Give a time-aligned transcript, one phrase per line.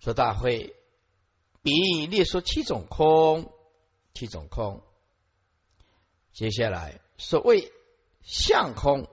[0.00, 0.74] 说大会，
[1.62, 3.52] 比列说七种空，
[4.14, 4.82] 七种空。
[6.32, 7.70] 接下来所谓
[8.22, 9.08] 相空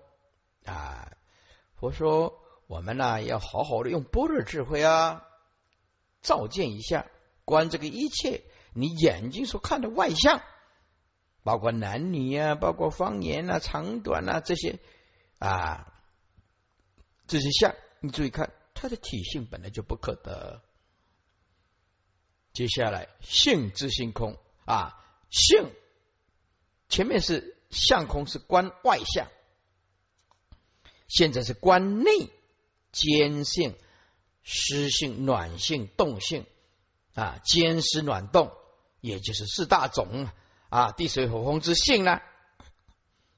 [0.63, 1.11] 啊，
[1.75, 5.27] 佛说我们呢要好好的用般若智慧啊，
[6.21, 7.05] 照见一下，
[7.43, 8.43] 观这个一切，
[8.73, 10.41] 你眼睛所看的外相，
[11.43, 14.79] 包括男女啊，包括方言啊、长短啊这些
[15.37, 16.01] 啊，
[17.27, 20.63] 这些相，你注意看，它的体性本来就不可得。
[22.57, 24.35] 接下来性之性空
[24.65, 25.71] 啊，性。
[26.89, 29.27] 前面是相空，是观外相；
[31.07, 32.09] 现在是观内
[32.91, 33.75] 坚性、
[34.41, 36.47] 湿性、暖性、动性
[37.13, 38.51] 啊，坚湿暖动，
[39.01, 40.27] 也就是四大种
[40.69, 42.21] 啊，地水火风之性呢，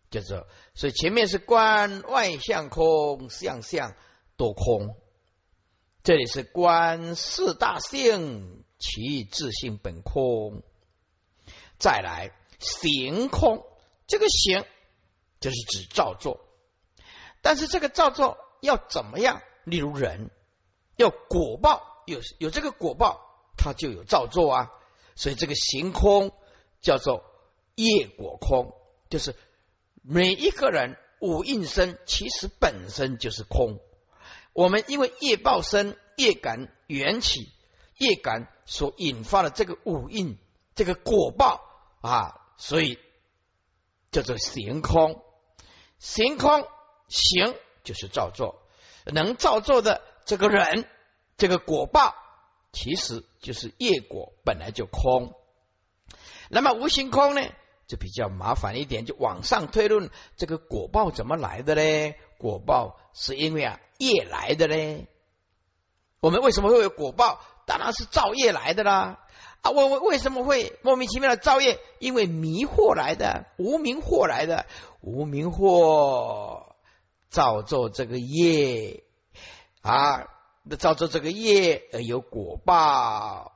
[0.10, 0.46] 就是
[0.76, 3.98] 所以前面是观外相空，相相
[4.38, 4.96] 多空，
[6.04, 10.64] 这里是观四大性，其自性本空，
[11.78, 12.32] 再来。
[12.60, 13.66] 行空，
[14.06, 14.66] 这个行
[15.40, 16.42] 就是指造作，
[17.42, 19.42] 但是这个造作要怎么样？
[19.64, 20.30] 例如人
[20.98, 23.22] 要果报，有有这个果报，
[23.56, 24.72] 他就有造作啊。
[25.16, 26.34] 所以这个行空
[26.82, 27.24] 叫做
[27.76, 28.74] 业果空，
[29.10, 29.36] 就是
[30.02, 33.80] 每一个人五应身，其实本身就是空。
[34.52, 37.54] 我们因为业报生，业感缘起，
[38.00, 40.38] 业感所引发的这个五应，
[40.74, 41.62] 这个果报
[42.02, 42.36] 啊。
[42.62, 43.00] 所以
[44.12, 45.24] 叫做行空，
[45.98, 46.68] 行空
[47.08, 48.62] 行就是造作，
[49.06, 50.86] 能造作的这个人，
[51.38, 52.16] 这个果报
[52.74, 55.34] 其实就是业果本来就空。
[56.50, 57.48] 那么无形空呢，
[57.88, 62.16] 就比较麻烦一点，就往上推论，这个果报怎么来的呢？
[62.38, 65.08] 果报是因为啊业来的呢。
[66.20, 67.42] 我们为什么会有果报？
[67.70, 69.20] 当然是造业来的啦。
[69.62, 71.80] 啊，我我为什么会莫名其妙的造业？
[72.00, 74.66] 因为迷惑来的，无名惑来的，
[75.02, 76.64] 无名惑
[77.30, 79.04] 造作这个业
[79.82, 80.26] 啊，
[80.64, 83.52] 那造作这个业而有果报，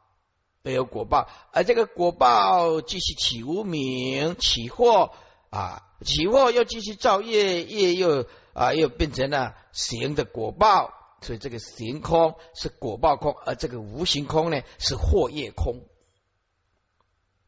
[0.64, 5.10] 而有果报，而这个果报继续起无名，起惑
[5.50, 15.88] 啊，起惑又继续造业，业又啊又变成了行的果报，所以这个行空是果报空，而这个无形空呢是惑业空。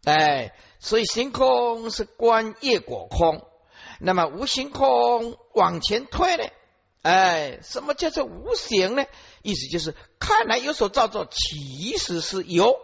[0.04, 3.46] 哎，所以行空是观业果空，
[4.00, 6.44] 那么无形空往前推呢？
[7.02, 9.06] 哎，什么叫做无形呢？
[9.44, 12.80] 意思就是看来有所造作，其实是由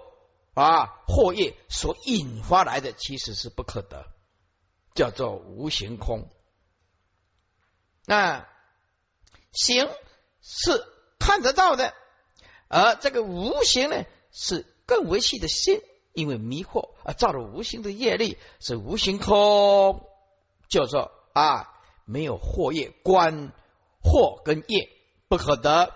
[0.53, 4.06] 啊惑业所引发来的，其实是不可得，
[4.94, 6.30] 叫做无形空。
[8.06, 8.47] 那
[9.51, 9.90] 行
[10.41, 10.85] 是
[11.19, 11.94] 看得到的，
[12.68, 15.81] 而这个无形呢，是更维系的心。
[16.13, 20.06] 因为迷惑而造了无形的业力，是无形空，
[20.68, 21.72] 叫做啊，
[22.03, 23.53] 没有惑业观，
[24.03, 24.90] 惑跟业
[25.30, 25.96] 不可得，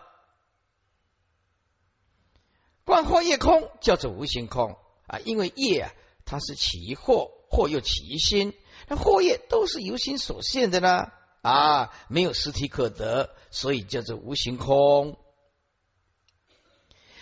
[2.85, 5.19] 观惑业空叫做无形空啊。
[5.19, 8.53] 因为业啊，它是起惑，惑又起心，
[8.87, 11.11] 那惑业都是由心所现的呢
[11.45, 15.15] 啊，没有实体可得，所以叫做无形空。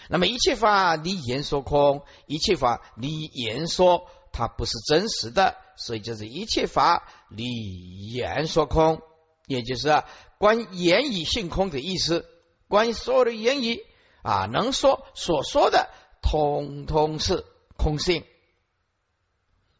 [0.07, 9.01] 那么一切法离言说空，一切法离言说它不是真实的，所以就是一切法离言说空，
[9.45, 10.05] 也就是啊，
[10.37, 12.25] 关言语性空的意思。
[12.69, 13.85] 关于所有的言语
[14.21, 15.89] 啊，能说所说的，
[16.21, 17.45] 通通是
[17.75, 18.23] 空性。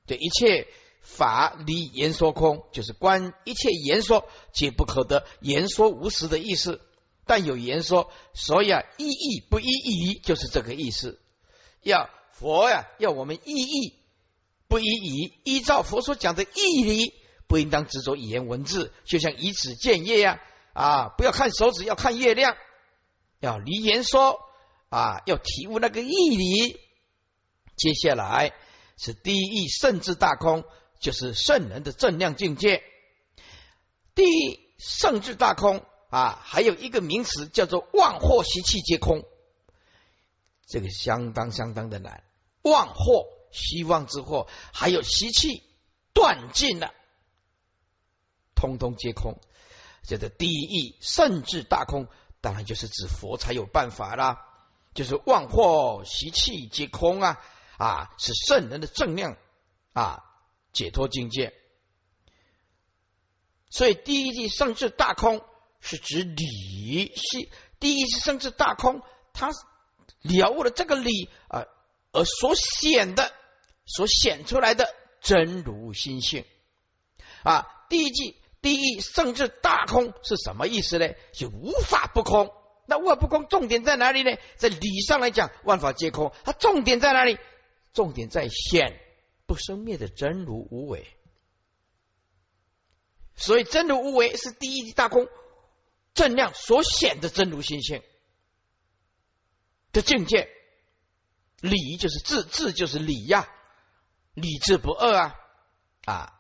[0.05, 0.67] 这一切
[1.03, 6.81] 法离言说空，就是观一切言说皆不可得，言说无实的意思。
[7.25, 11.21] 但有言说，所以啊，意义不依义，就是这个意思。
[11.81, 13.93] 要佛呀，要我们意义
[14.67, 17.13] 不依义，依照佛所讲的义理，
[17.47, 20.41] 不应当执着语言文字，就像以指见月呀
[20.73, 22.57] 啊，不要看手指，要看月亮，
[23.39, 24.41] 要离言说
[24.89, 26.77] 啊，要体悟那个义理。
[27.77, 28.53] 接下来
[28.97, 30.65] 是第一义甚智大空，
[31.03, 32.83] 就是圣人的正量境界。
[34.15, 35.85] 第一圣智大空。
[36.13, 39.23] 啊，还有一个名词叫做“万祸习气皆空”，
[40.67, 42.23] 这个相当相当的难。
[42.61, 45.63] 万祸，希望之祸，还有习气
[46.13, 46.93] 断尽了，
[48.53, 49.39] 通通皆空。
[50.03, 52.07] 这个第一义甚至大空，
[52.41, 54.45] 当然就是指佛才有办法啦，
[54.93, 57.41] 就是万祸习气皆空啊
[57.79, 59.35] 啊，是圣人的正量
[59.93, 60.23] 啊
[60.73, 61.53] 解脱境界。
[63.69, 65.41] 所以第一句甚至大空。
[65.85, 69.01] 是指理系第一是生至大空，
[69.33, 69.51] 它
[70.21, 71.65] 了悟了这个理啊，
[72.13, 73.33] 而所显的、
[73.85, 74.87] 所显出来的
[75.19, 76.45] 真如心性
[77.43, 77.67] 啊。
[77.89, 81.09] 第一句第一甚至大空是什么意思呢？
[81.33, 82.49] 就无法不空。
[82.85, 84.37] 那无法不空，重点在哪里呢？
[84.55, 86.31] 在理上来讲，万法皆空。
[86.45, 87.37] 它重点在哪里？
[87.91, 89.01] 重点在显
[89.45, 91.07] 不生灭的真如无为。
[93.35, 95.27] 所以真如无为是第一大空
[96.13, 98.03] 正量所显的真如心性
[99.91, 100.49] 的境界。
[101.59, 103.49] 理就是智，智就是理呀，
[104.33, 105.35] 理智不二啊
[106.03, 106.39] 啊。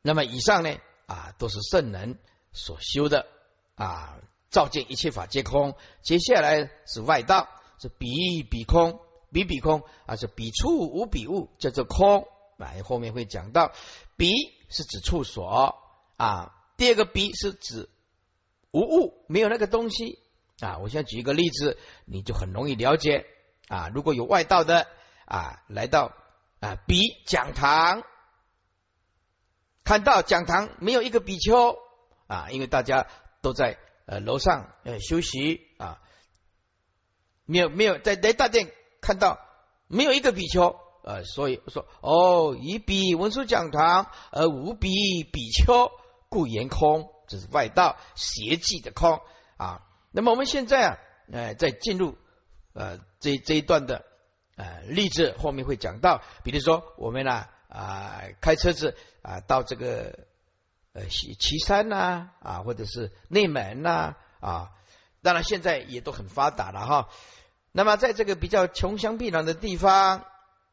[0.00, 0.80] 那么以上呢？
[1.06, 2.18] 啊，都是圣人
[2.52, 3.28] 所修的
[3.74, 4.18] 啊，
[4.50, 5.76] 照见一切法皆空。
[6.02, 7.50] 接下来是外道，
[7.82, 9.00] 是彼比空，
[9.32, 12.28] 彼比空啊，是彼处无比物，叫做空。
[12.56, 13.72] 来，后面会讲到，
[14.16, 14.30] 彼
[14.68, 15.82] 是指处所
[16.16, 17.88] 啊，第二个彼是指
[18.70, 20.20] 无物，没有那个东西
[20.60, 20.78] 啊。
[20.78, 23.26] 我现在举一个例子，你就很容易了解
[23.66, 23.88] 啊。
[23.92, 24.86] 如果有外道的
[25.24, 26.12] 啊，来到
[26.60, 28.04] 啊比讲堂。
[29.82, 31.76] 看到讲堂没有一个比丘
[32.28, 33.08] 啊，因为大家
[33.40, 33.76] 都在
[34.06, 35.66] 呃楼上呃休息，
[37.52, 38.70] 没有没有在在大殿
[39.00, 39.38] 看到
[39.86, 44.88] 没有一个比丘呃，所以说哦，以彼文殊讲堂而无比
[45.24, 45.90] 比丘，
[46.28, 49.20] 故言空，这是外道邪计的空
[49.56, 49.82] 啊。
[50.10, 50.98] 那么我们现在啊，
[51.30, 52.16] 呃，在进入
[52.72, 54.04] 呃这这一段的
[54.56, 57.44] 呃例子，后面会讲到，比如说我们呢。
[57.74, 60.26] 啊，开车子啊，到这个
[60.92, 64.72] 呃岐岐山呐啊，或者是内门呐啊，
[65.22, 67.08] 当然现在也都很发达了哈。
[67.72, 70.24] 那么在这个比较穷乡僻壤的地方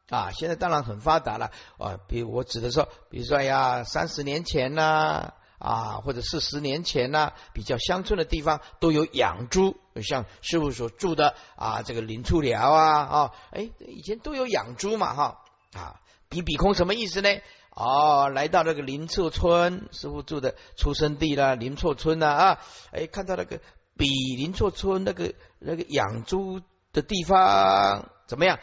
[0.10, 1.98] 啊，现在当然很发达了啊。
[2.08, 15.42] 比如我指的说，比如说呀，三十年前呐啊，或者四十年前呐，比较乡村的地方都有养猪，像师傅所住的啊，这个林处寮啊啊，哎，以前都有养猪嘛哈
[15.74, 16.02] 啊。
[16.28, 17.30] 比比空什么意思呢？
[17.72, 22.60] 哦，来到那个林厝村，师傅住的出生地啦，林厝村呐啊，
[22.92, 23.60] 哎，看到那个
[23.98, 24.08] 比
[24.38, 26.62] 林厝村那个那个养猪
[27.02, 28.60] 的地方怎么样？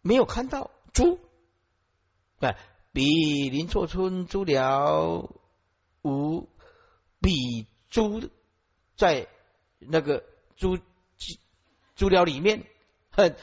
[0.00, 1.18] 没有看到猪，
[2.40, 2.56] 哎，
[2.92, 5.28] 比林厝村猪寮
[6.02, 6.48] 无
[7.20, 8.30] 比猪
[8.96, 9.26] 在
[9.78, 10.24] 那个
[10.56, 10.78] 猪
[11.94, 12.64] 猪寮里面
[13.10, 13.36] 很。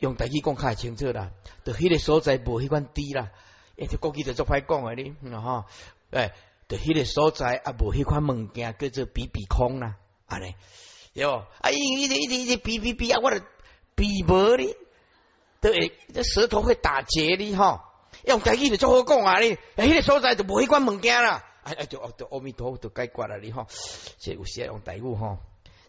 [0.00, 1.32] 用台语讲较清楚啦，
[1.64, 3.32] 就迄个所在无迄款低啦，
[3.74, 5.64] 诶，这国语就做歹讲诶哩，吼，
[6.10, 6.32] 诶，
[6.68, 9.96] 就迄个所在啊，无迄款物件叫做比比空啦，
[10.26, 10.54] 安尼，
[11.14, 11.30] 对无？
[11.60, 13.42] 啊，伊伊伊伊比比比啊，我的
[13.94, 14.76] 比无哩，
[15.60, 17.80] 对，这舌头会打结哩，吼，
[18.24, 23.66] 用台语就做好讲啊哩，诶，迄个所在就无迄款物件啦，哎哎，就就阿弥陀佛就解决了哩，吼，
[24.18, 25.38] 这有时用台语吼，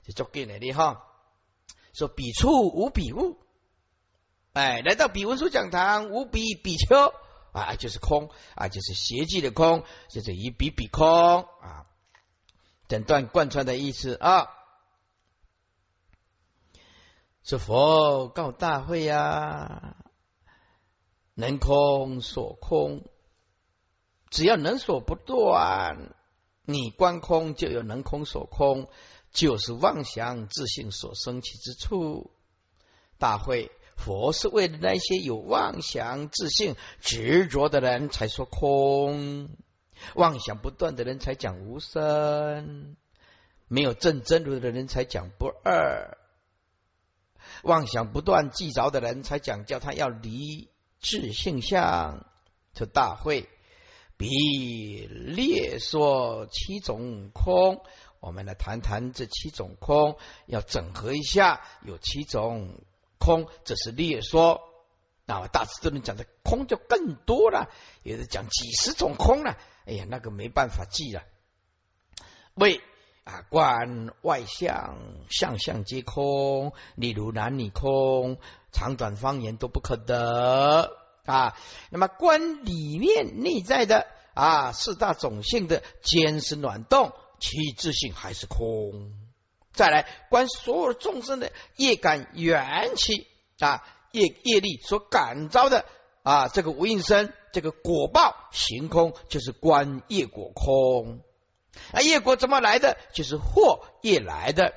[0.05, 0.97] 就足紧诶哩，吼，
[1.93, 3.37] 说彼处无彼物。
[4.53, 7.13] 哎，来到比文殊讲堂，无比比丘。
[7.51, 8.29] 啊，就是空。
[8.55, 11.43] 啊，就是邪计的空，就是以比比空。
[11.61, 11.85] 啊，
[12.87, 14.47] 整段贯穿的意思啊。
[17.43, 19.95] 是佛告大会呀，
[21.33, 23.03] 能空所空，
[24.29, 26.13] 只要能所不断，
[26.65, 28.87] 你观空就有能空所空，
[29.31, 32.31] 就是妄想自信所生起之处。
[33.17, 33.71] 大会。
[34.01, 39.49] 佛是为了那些有妄想、自信、执着的人才说空，
[40.15, 42.95] 妄想不断的人才讲无声，
[43.67, 46.17] 没有正真如的人才讲不二，
[47.63, 52.25] 妄想不断记着的人才讲叫他要离智性相。
[52.73, 53.49] 这大会
[54.17, 57.81] 比列说七种空，
[58.19, 62.81] 我们来谈谈这七种空，要整合一下，有七种。
[63.21, 64.61] 空，这是列说。
[65.25, 67.69] 那大师都能讲的空就更多了，
[68.01, 69.57] 也是讲几十种空了。
[69.85, 71.23] 哎呀，那个没办法记了。
[72.53, 72.81] 为
[73.29, 74.97] 啊，观外相，
[75.29, 76.73] 相相皆空。
[76.95, 78.37] 例如男女空，
[78.71, 81.55] 长短方言都不可得啊。
[81.91, 89.13] 那么观里面内在的啊，四大种性的坚实暖动，其自性还是空。
[89.73, 93.27] 再来观所有众生的业感缘起
[93.59, 95.85] 啊，业业力所感召的
[96.23, 101.19] 啊，这个无应身，这个果报行空，就是观业果空。
[101.91, 102.97] 啊，业果怎么来的？
[103.13, 104.73] 就是祸业来的，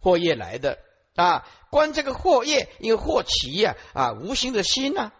[0.00, 0.78] 祸业来的
[1.14, 1.46] 啊。
[1.70, 5.12] 观这个祸业，因为祸起呀啊，无形的心呐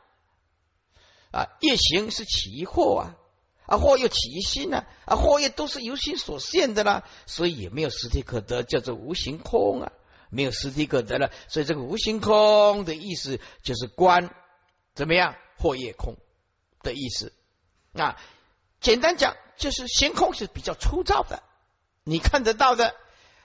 [1.31, 3.17] 啊，业行是起祸啊
[3.67, 4.87] 啊，惑又起心呢？
[5.05, 9.93] 啊，惑业都是由心所现的啦，所以也没有实体可得，叫做无形空啊，
[10.31, 11.31] 没有实体可得了。
[11.49, 14.35] 所以这个无形空的意思就是观
[14.95, 15.37] 怎么样？
[15.59, 16.15] 惑业空
[16.83, 17.33] 的意思
[17.93, 18.17] 啊，
[18.81, 21.43] 简单讲就是行空是比较粗糙的，
[22.05, 22.95] 你看得到的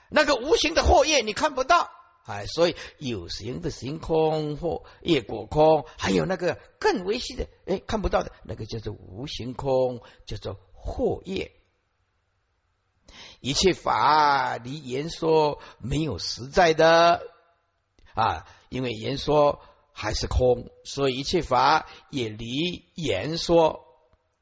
[0.09, 1.89] 那个无形的惑业你看不到。
[2.25, 11.51] 哎，所以有形的行空或业果空，还有那个更微细的，哎，看不到的那个叫做无形空，叫做惑业。
[13.41, 17.21] 一切法离言说没有实在的
[18.13, 19.59] 啊，因为言说
[19.91, 23.83] 还是空，所以一切法也离言说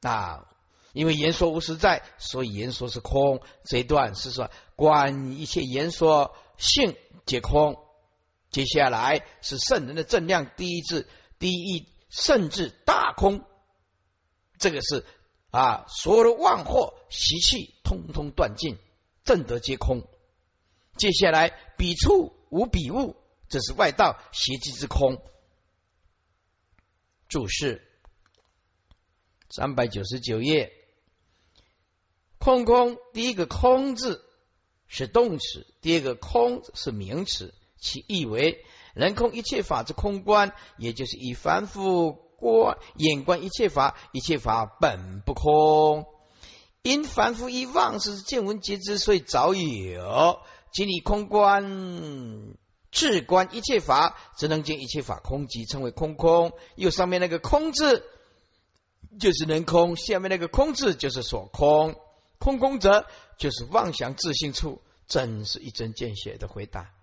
[0.02, 0.48] 啊，
[0.94, 3.42] 因为言说无实在，所以言说是空。
[3.64, 6.96] 这一段是说观一切言说性。
[7.24, 7.78] 皆空，
[8.50, 11.08] 接下来是圣人的正量第一字，
[11.38, 13.46] 第一甚至大空，
[14.58, 15.06] 这个是
[15.52, 18.80] 啊，所有的妄惑习气通通断尽，
[19.24, 20.02] 正德皆空。
[20.98, 23.16] 接下来彼处无彼物，
[23.48, 25.22] 这是外道邪气之空。
[27.30, 27.88] 注释
[29.52, 30.74] 三百九十九页，
[32.42, 34.26] 空空第一个空字。
[34.94, 46.08] 是动词，第二个空是名词，其意为人空一切法之空观，也就是以凡夫观眼观一切法，一切法本不空。
[46.82, 50.40] 因凡夫一妄事见闻皆知，所以早有。
[50.74, 52.58] 即以空观
[52.92, 56.52] 智观一切法，只能见一切法空即称为空空。
[56.76, 58.04] 右上面那个空字
[59.22, 61.96] 就是能空，下面那个空字就是所空。
[62.42, 63.08] 空空者。
[63.38, 66.94] 就是妄想自信处，真是一针见血的回答。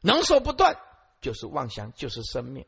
[0.00, 0.78] 能说不断，
[1.20, 2.64] 就是妄想，就是生命，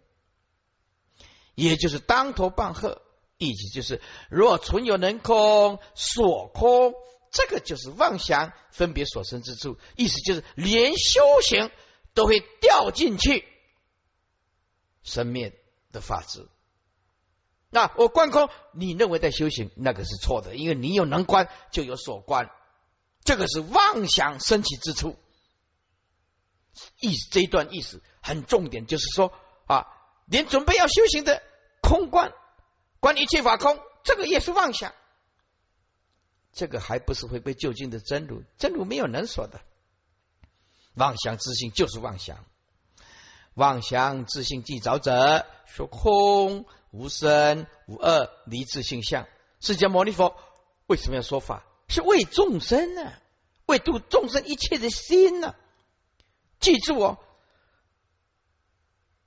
[1.55, 3.01] 也就是当头棒喝。
[3.37, 6.95] 意思就是，若存有能空所空，
[7.31, 9.79] 这个就是妄想分别所生之处。
[9.95, 11.71] 意思就是，连修行
[12.13, 13.47] 都会掉进去
[15.05, 15.57] 生灭
[15.93, 16.49] 的法则。
[17.71, 22.51] 那我观空，你认为在修行，那个是错的，因为你有能观，就有所观，
[23.25, 25.17] 这个是妄想升起之处。
[27.01, 29.33] 意思这一段意思很重点，就是说
[29.67, 29.87] 啊，
[30.25, 31.43] 连准备要修行的
[31.83, 32.33] 空观，
[33.01, 34.95] 观一切法空，这个也是妄想，
[36.53, 39.61] 这个还不是会被就近的真如，真如没有能所的，
[40.95, 42.47] 妄想自信就是妄想，
[43.53, 46.65] 妄想自信既着者说空。
[46.91, 49.27] 无生无恶离自性相，
[49.61, 50.37] 释迦牟尼佛
[50.87, 51.65] 为什么要说法？
[51.89, 53.13] 是为众生呢？
[53.67, 55.55] 为度众生一切的心呢？
[56.61, 57.19] 记住哦，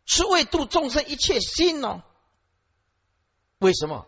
[0.06, 2.04] 是为度众生一切心哦。
[3.60, 4.08] 为什么？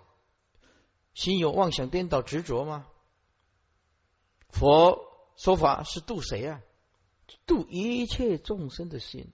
[1.14, 2.88] 心有妄想颠倒执着吗？
[4.50, 5.00] 佛
[5.36, 6.62] 说法是度谁啊？
[7.46, 9.32] 度一切众生的心。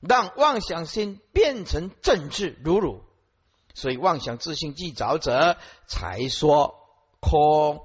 [0.00, 3.02] 让妄想心变成正智如汝，
[3.74, 6.74] 所以妄想自信既着者，才说
[7.20, 7.78] 空；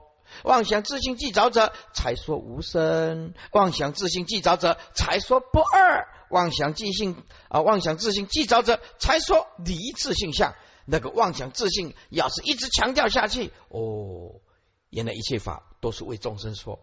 [0.43, 7.15] 妄想自信既着者，才说无声；妄想自信既着者，才说不二；妄想自信
[7.49, 10.53] 啊，妄想自信既着者，才说离自性相。
[10.85, 14.41] 那个妄想自信要是一直强调下去，哦，
[14.89, 16.79] 原来一切法都是为众生说，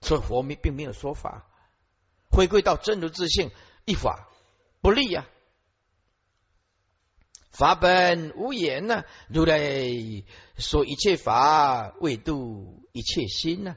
[0.00, 1.46] 所以佛没并没有说法，
[2.30, 3.50] 回归到真如自信。
[3.86, 4.28] 一法
[4.80, 5.26] 不利呀，
[7.52, 9.04] 法本无言呢。
[9.28, 9.88] 如来
[10.58, 13.76] 说一切法为度一切心呢，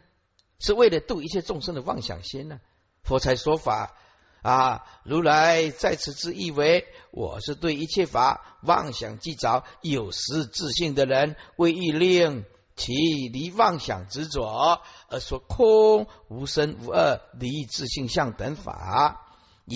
[0.60, 2.60] 是为了度一切众生的妄想心呢。
[3.04, 3.96] 佛才说法
[4.42, 4.84] 啊。
[5.04, 12.94] 如来在此之意为，我是对一切法妄想既着有实自信的人，为欲令其
[13.32, 19.28] 离妄想执着，而说空无生无二离自性相等法。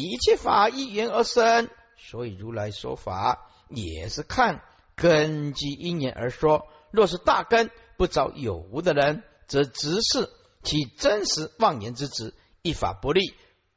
[0.02, 4.64] 一切法一缘而生，所以如来说法也是看
[4.96, 6.68] 根基因缘而说。
[6.92, 10.30] 若是大根不着有无的人，则只是
[10.64, 13.34] 其真实妄言之子，一法不立。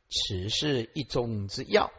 [0.08, 1.90] 此是一种之要。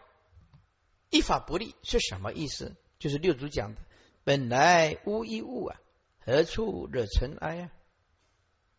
[1.09, 2.75] 一法不立是什么意思？
[2.99, 3.81] 就是六祖讲的：
[4.23, 5.77] 本来无一物啊，
[6.25, 7.71] 何处惹尘埃啊？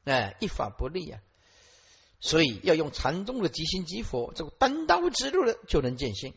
[0.04, 1.20] 哎，一法不立啊。
[2.20, 6.34] 所以要用禅宗的即心即佛，这个单刀直入的就能见性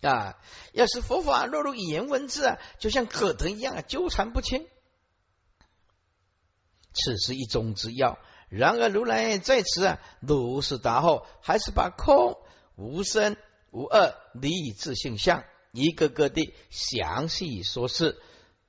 [0.00, 0.36] 啊！
[0.72, 4.66] 要是佛法落入语言文字啊，就像葛藤一样，纠缠不清。
[6.92, 8.18] 此是一宗之要。
[8.48, 12.36] 然而如来在此啊，如是答后，还是把空
[12.76, 13.36] 无生
[13.70, 18.20] 无二离以自性相一个个的详细说示，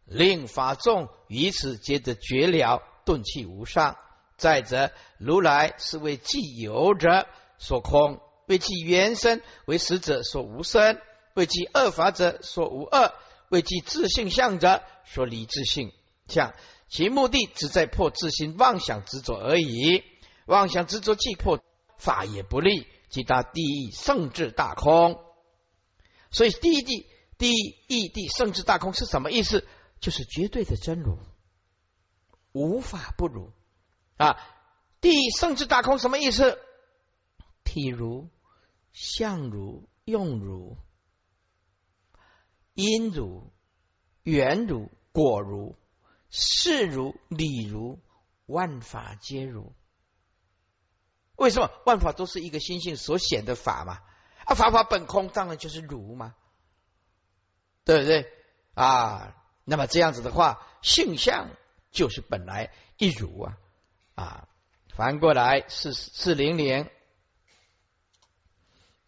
[0.06, 3.98] 令法众于此皆得绝了，顿气无上。
[4.40, 7.28] 再者，如来是为既有者
[7.60, 11.00] 所空，为其原身为实者所无生，
[11.36, 13.14] 为其二法者所无二，
[13.50, 15.92] 为其自性相者所离自性
[16.28, 16.56] 相。
[16.88, 20.04] 其目的只在破自心妄想执着而已。
[20.46, 21.60] 妄想执着既破，
[21.98, 22.88] 法也不利。
[23.10, 25.20] 即达第一圣智大空。
[26.32, 27.52] 所以第一地第
[27.88, 29.68] 一地圣智大空是什么意思？
[30.00, 31.18] 就是绝对的真如，
[32.54, 33.52] 无法不如。
[34.20, 34.38] 啊，
[35.00, 36.60] 第一圣智大空什么意思？
[37.64, 38.30] 体如、
[38.92, 40.76] 相如、用如、
[42.74, 43.54] 因如、
[44.24, 45.78] 缘如、果如、
[46.30, 48.02] 事如、理如，
[48.46, 49.74] 万法皆如。
[51.38, 54.02] 为什么万法都是一个心性所显的法嘛？
[54.44, 56.36] 啊，法法本空，当然就是如嘛，
[57.86, 58.30] 对不对？
[58.74, 59.34] 啊，
[59.64, 61.52] 那么这样子的话，性相
[61.90, 63.58] 就是本来一如啊。
[64.20, 64.50] 啊，
[64.98, 66.90] 反过来四四零零，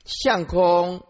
[0.05, 1.05] 相空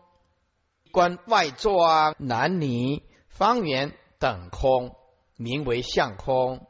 [0.92, 4.96] 观外状男女方圆等空，
[5.36, 6.62] 名为相空；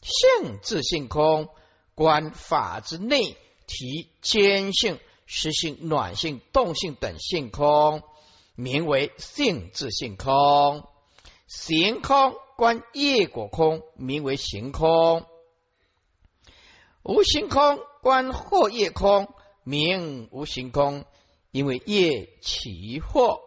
[0.00, 1.50] 性自性空
[1.94, 8.02] 观法之内提坚性、实性、暖性、动性等性空，
[8.54, 10.88] 名为性自性空；
[11.46, 15.26] 行空观业果空，名为行空。
[17.04, 19.28] 无形空观惑业空，
[19.62, 21.04] 名无形空，
[21.50, 23.40] 因为业起惑，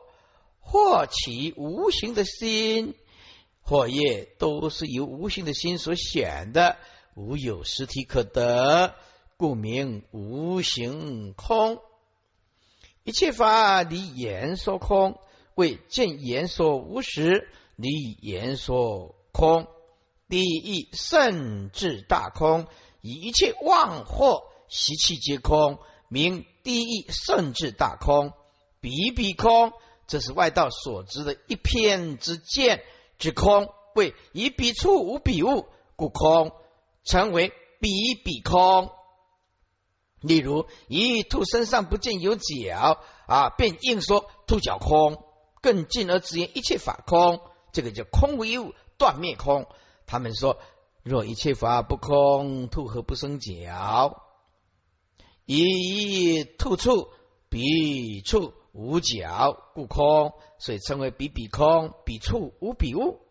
[0.64, 2.94] 惑起无形的心，
[3.66, 6.78] 惑业都是由无形的心所显的，
[7.16, 8.94] 无有实体可得，
[9.38, 11.80] 故名无形空。
[13.04, 15.20] 一切法离言说空，
[15.56, 17.90] 为见言说无实，离
[18.22, 19.66] 言说空。
[20.30, 22.68] 第一甚至大空。
[23.08, 28.34] 以一切妄惑习气皆空，名第一甚至大空，
[28.82, 29.72] 比比空，
[30.08, 32.84] 这是外道所知的一片之见
[33.18, 36.52] 之空，为以彼处无彼物，故空
[37.06, 37.90] 成为比
[38.26, 38.92] 比空。
[40.20, 45.24] 例如，一兔身上不见有脚啊，便硬说兔脚空。
[45.62, 47.40] 更进而直言一切法空，
[47.72, 49.66] 这个叫空无一物，断灭空。
[50.06, 50.60] 他们说。
[51.08, 54.24] 若一切法不空，兔何不生脚？
[55.46, 57.10] 以兔处
[57.48, 63.22] 彼处无脚，故空，所以称为彼彼空，彼处无彼物。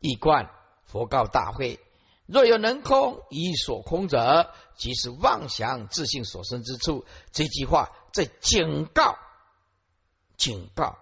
[0.00, 0.50] 一贯
[0.82, 1.78] 佛告大会：
[2.26, 7.04] 若有能空以所空者，即是妄想自信所生之处。
[7.30, 9.16] 这句话在警告、
[10.36, 10.98] 警告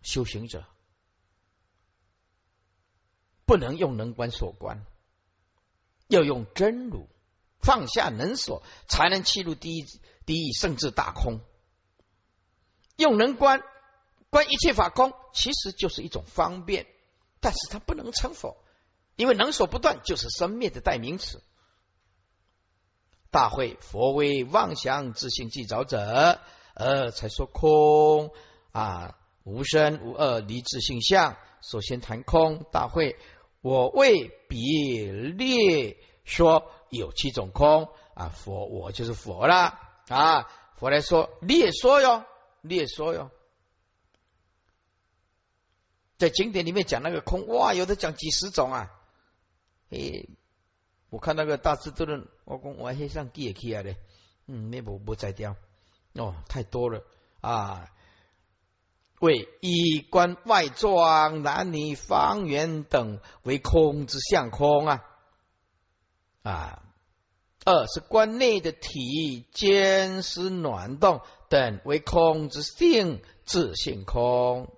[0.00, 0.64] 修行者。
[3.46, 4.84] 不能用能观所观，
[6.08, 7.08] 要用真如
[7.60, 9.86] 放下能所，才能切入第一
[10.26, 11.40] 第一甚至大空。
[12.96, 13.62] 用能观
[14.30, 16.86] 观一切法空，其实就是一种方便，
[17.40, 18.56] 但是它不能成佛，
[19.14, 21.42] 因为能所不断就是生灭的代名词。
[23.30, 26.40] 大会佛为妄想自性既着者，
[26.74, 28.30] 呃，才说空
[28.72, 31.36] 啊，无生无二离自性相。
[31.60, 33.16] 首先谈空，大会。
[33.66, 39.76] 我为比列说有七种空啊，佛我就是佛了
[40.06, 42.24] 啊，佛来说列说哟，
[42.60, 43.32] 列说哟，
[46.16, 48.92] 在经典里面讲那个空，哇，有的讲几十种啊，
[49.90, 50.28] 诶，
[51.10, 53.96] 我看那个大智度论，我讲我还上记起来的，
[54.46, 55.56] 嗯，那不不再掉
[56.12, 57.02] 哦，太多了。
[57.40, 57.90] 啊。
[59.20, 65.02] 为衣冠外状男女方圆等为空之相空啊
[66.42, 66.82] 啊，
[67.64, 74.68] 二是观内的体坚实暖动等为空之性自性空，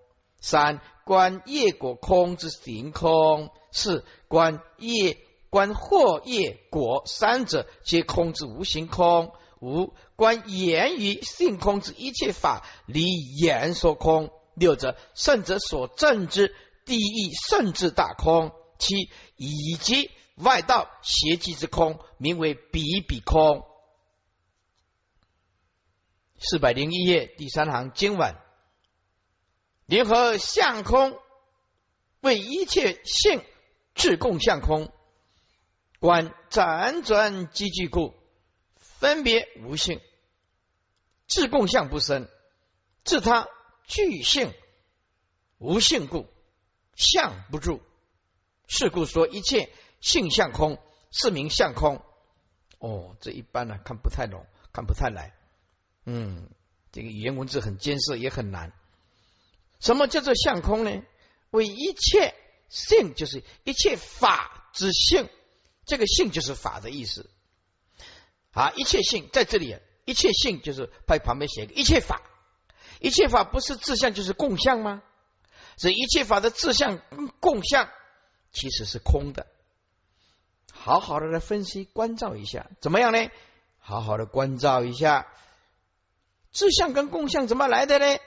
[0.40, 5.18] 三观业果空之行空，四观业
[5.50, 9.32] 观惑业果三者皆空之无形空。
[9.60, 13.04] 五观言语性空之一切法离
[13.36, 14.32] 言说空。
[14.54, 18.52] 六者圣者所证之第一圣智大空。
[18.78, 23.64] 七以及外道邪计之空，名为比比空。
[26.40, 28.34] 四百零一页第三行经文：
[29.86, 31.16] 联合相空
[32.20, 33.44] 为一切性
[33.94, 34.92] 智共相空，
[36.00, 38.17] 观辗转积聚故。
[38.98, 40.00] 分别无性，
[41.28, 42.28] 自共相不生，
[43.04, 43.48] 自他
[43.86, 44.52] 具性
[45.58, 46.26] 无性故，
[46.96, 47.80] 相不住。
[48.66, 50.78] 是故说一切性相空，
[51.12, 52.04] 是名相空。
[52.78, 55.32] 哦，这一般呢看不太懂，看不太来。
[56.04, 56.50] 嗯，
[56.90, 58.72] 这个语言文字很艰涩，也很难。
[59.80, 61.02] 什么叫做相空呢？
[61.50, 62.34] 为一切
[62.68, 65.28] 性，就是一切法之性。
[65.86, 67.30] 这个性就是法的意思。
[68.52, 72.22] 啊，一切性在这里，一切性就是在旁边写一个一切法。
[73.00, 75.02] 一切法不是自相就是共相吗？
[75.76, 77.00] 所以一切法的自相
[77.38, 77.88] 共相
[78.50, 79.46] 其实是空的。
[80.72, 83.30] 好好的来分析关照一下，怎么样呢？
[83.78, 85.28] 好好的关照一下，
[86.50, 88.18] 自相跟共相怎么来的呢？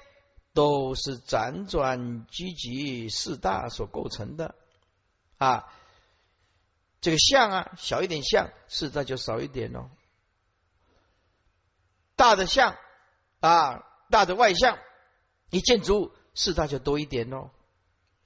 [0.53, 4.55] 都是辗转积极四大所构成的
[5.37, 5.65] 啊。
[7.01, 9.89] 这个相啊，小一点相，四大就少一点哦。
[12.21, 12.77] 大的像
[13.39, 13.83] 啊。
[14.11, 14.77] 大的外向，
[15.51, 17.49] 一建筑物四大就多一点哦，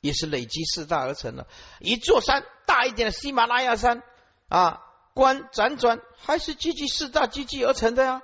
[0.02, 1.46] 也是累积四大而成的。
[1.80, 4.02] 一座山大一点的喜马拉雅山
[4.48, 4.82] 啊，
[5.14, 8.24] 观辗转还是积聚四大积聚而成的呀，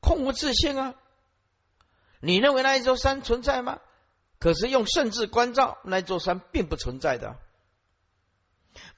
[0.00, 0.94] 空无自性啊。
[2.20, 3.78] 你认为那一座山存在吗？
[4.40, 7.36] 可是用圣智观照，那座山并不存在的。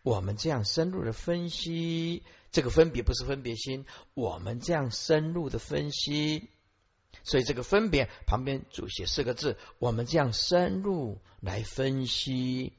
[0.03, 3.87] 我们这样深入的分析，这个分别不是分别心。
[4.15, 6.49] 我们这样深入的分析。
[7.25, 12.73] 所以这个分别旁边主写四个字，我们这样深入来分析，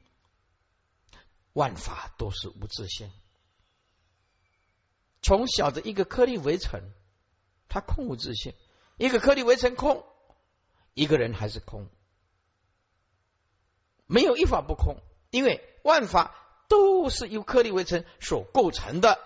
[1.52, 3.10] 万法都是无自性。
[5.20, 6.80] 从小的一个颗粒围城，
[7.68, 8.54] 它空无自性；
[8.96, 10.02] 一个颗粒围城空，
[10.94, 11.88] 一个人还是空。
[14.06, 14.96] 没有一法不空，
[15.30, 16.34] 因为万法
[16.68, 19.20] 都是由颗粒围城所构成的。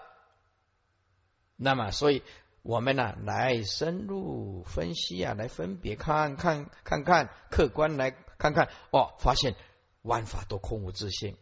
[1.56, 2.22] 那么，所以。
[2.68, 9.54] 我们呢，来深入分析啊，来分别看看看看，客观来看看哦，发现
[10.02, 11.36] 万法都空无自性，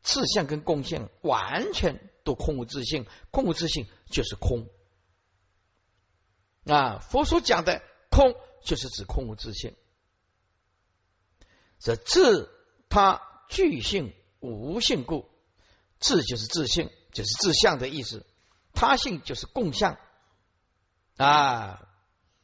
[0.00, 4.70] 自相跟共相完全都空无自性，空无自性就是空
[6.64, 6.98] 啊。
[6.98, 9.76] 佛所讲的空，就是指空无自性。
[11.78, 12.48] 这自
[12.88, 15.28] 他具性无性故，
[15.98, 18.24] 自就是自性，就是自相的意思；
[18.72, 19.98] 他性就是共相。
[21.18, 21.86] 啊，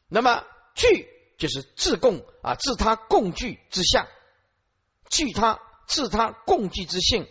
[0.09, 4.07] 那么具就是自共啊，自他共具之相，
[5.09, 7.27] 具他自他共具之性，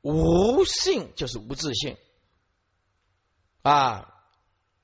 [0.00, 1.98] 无性就是无自性
[3.62, 4.24] 啊，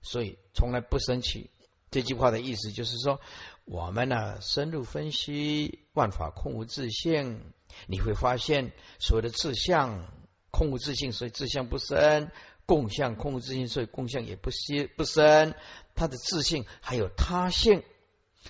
[0.02, 1.50] 所以从来不生气。
[1.90, 3.18] 这句话的意思就是说，
[3.64, 7.54] 我们呢深入分析万法空无自性，
[7.86, 10.12] 你会发现所谓的自相
[10.50, 12.30] 空无自性，所以自相不生。
[12.66, 15.54] 共相空无自性，所以共相也不息不生。
[15.94, 17.84] 他的自性还有他性，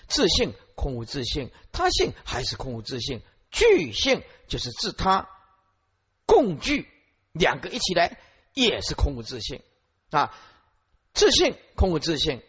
[0.08, 3.20] 自性空无自性，他性还是空无自性。
[3.50, 5.28] 具性就是自他
[6.24, 6.88] 共具，
[7.32, 8.18] 两个一起来
[8.54, 9.62] 也是空无自性
[10.10, 10.34] 啊。
[11.12, 12.42] 自性空无自性，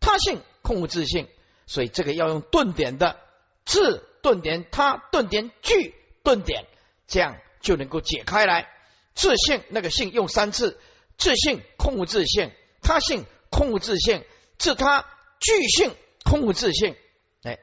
[0.00, 1.28] 他性空无自性，
[1.66, 3.20] 所以这个要用顿点的
[3.64, 6.66] 自顿点他顿点具顿点，
[7.06, 8.68] 这样就能够解开来。
[9.14, 10.76] 自性那个性用三次。
[11.16, 12.50] 自性空无自性，
[12.82, 14.24] 他性空无自性，
[14.58, 15.02] 自他
[15.40, 16.96] 具性空无自性，
[17.42, 17.58] 哎，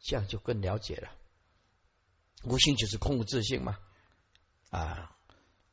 [0.00, 1.10] 这样就更了解了。
[2.44, 3.78] 无性就是空无自性嘛，
[4.70, 5.16] 啊，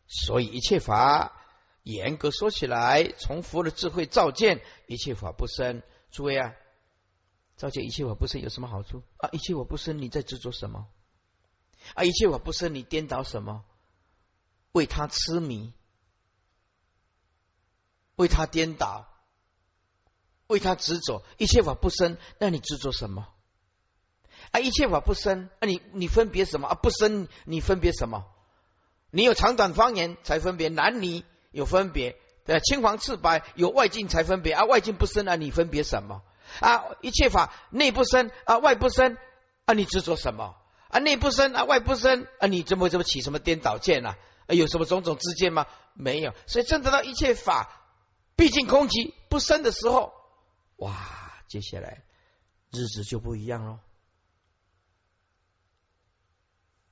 [0.08, 1.42] 所以一切法
[1.84, 5.82] 严格说起来，从佛的智慧照见一切法不生。
[6.12, 6.54] 诸位啊，
[7.58, 9.30] 照见一切法不生有什么好处啊？
[9.32, 10.88] 一切法不生，你在执着什么？
[11.94, 13.66] 啊，一切法不生，你颠倒什么？
[14.72, 15.74] 为他痴迷。
[18.18, 19.08] 为他颠倒，
[20.48, 23.28] 为他执着，一切法不生，那你执着什么？
[24.52, 26.68] 啊，一切法不生，那你你分别什么？
[26.68, 28.26] 啊，不生，你分别什么？
[29.12, 36.24] 你有长短方言才分别，男女有分别，对青黄赤白有外境才分别，啊，外境不生啊，你分别什么？
[36.60, 39.18] 啊，一切法内不生啊，外不生
[39.66, 40.56] 啊，你执着什么？
[40.90, 44.18] 啊，内不生啊，外不生啊，你怎么怎么起什么颠倒见啊？
[44.48, 45.68] 有什么种种之见吗？
[45.94, 47.70] 没有，所以证得到一切法。
[48.38, 50.14] 毕竟空寂不生的时候，
[50.78, 52.06] 哇，接下来
[52.72, 53.80] 日子就不一样喽。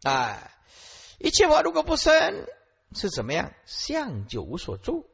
[0.01, 0.51] 哎，
[1.19, 2.47] 一切法如果不生
[2.93, 3.53] 是怎么样？
[3.65, 5.07] 相就无所住，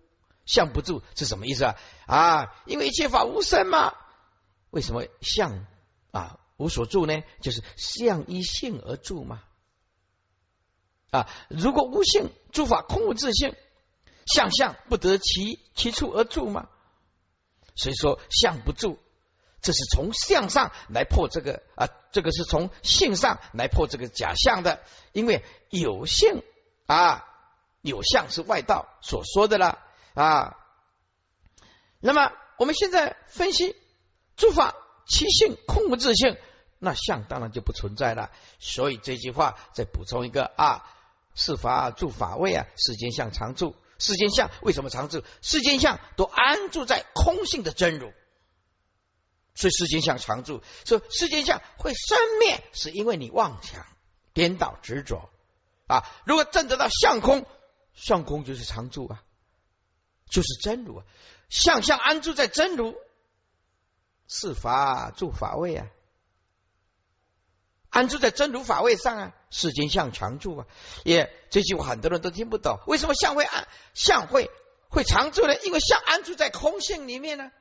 [0.46, 1.76] 相不住是什么意思啊？
[2.08, 3.94] 啊，因为一切法无生嘛。
[4.70, 5.66] 为什么相
[6.12, 7.24] 啊无所住呢？
[7.42, 9.44] 就是相依性而住嘛。
[11.10, 13.54] 啊，如果无性，诸法空无自性。
[14.26, 16.68] 相相不得其其处而住吗？
[17.76, 19.00] 所以说相不住，
[19.62, 26.44] 这是从相上来破这个啊，这个是从性上来破这个假象的，因为有性
[26.86, 27.26] 啊，
[27.82, 29.80] 有相是外道所说的了
[30.14, 30.58] 啊。
[32.00, 33.76] 那么我们现在分析
[34.36, 34.76] 诸法
[35.08, 36.38] 其性空无自性，
[36.78, 38.32] 那相当然就不存在了。
[38.60, 40.86] 所以这句话再补充一个啊，
[41.36, 45.24] 是法住法位啊，世间相常住，世间相为什么常住？
[45.44, 48.12] 世间相都安住在空性的真如。
[49.54, 53.86] 所以世间相常住，说世间相会生灭，是因为你妄想、
[54.34, 55.30] 颠倒、执着
[55.86, 56.10] 啊。
[56.26, 57.46] 如果证得到相空，
[57.94, 59.24] 相空就是常住啊，
[60.28, 61.06] 就是真如啊。
[61.50, 62.96] 相相安住在真如，
[64.28, 65.88] 是法住法位啊，
[67.90, 69.36] 安住在真如法位上啊。
[69.52, 70.66] 世间相常住啊，
[71.04, 72.80] 也这句话很多人都听不懂。
[72.88, 74.50] 为什么相会安相会
[74.90, 75.56] 会常住呢？
[75.64, 77.52] 因为相安住在空性里面呢。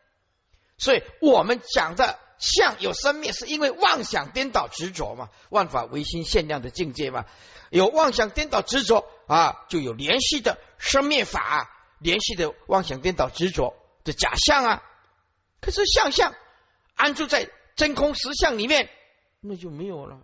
[0.78, 5.28] 所以我们讲的相有生灭，是因为妄想颠倒执着嘛？
[5.50, 7.26] 万法唯心限量的境界嘛？
[7.68, 13.74] 有妄想颠倒执着啊，就有联系的生灭法，联系的妄想颠倒执着
[14.04, 14.82] 的假象啊。
[15.60, 16.34] 可是相相
[16.94, 18.88] 安住在真空实相里面，
[19.40, 20.20] 那就没有了。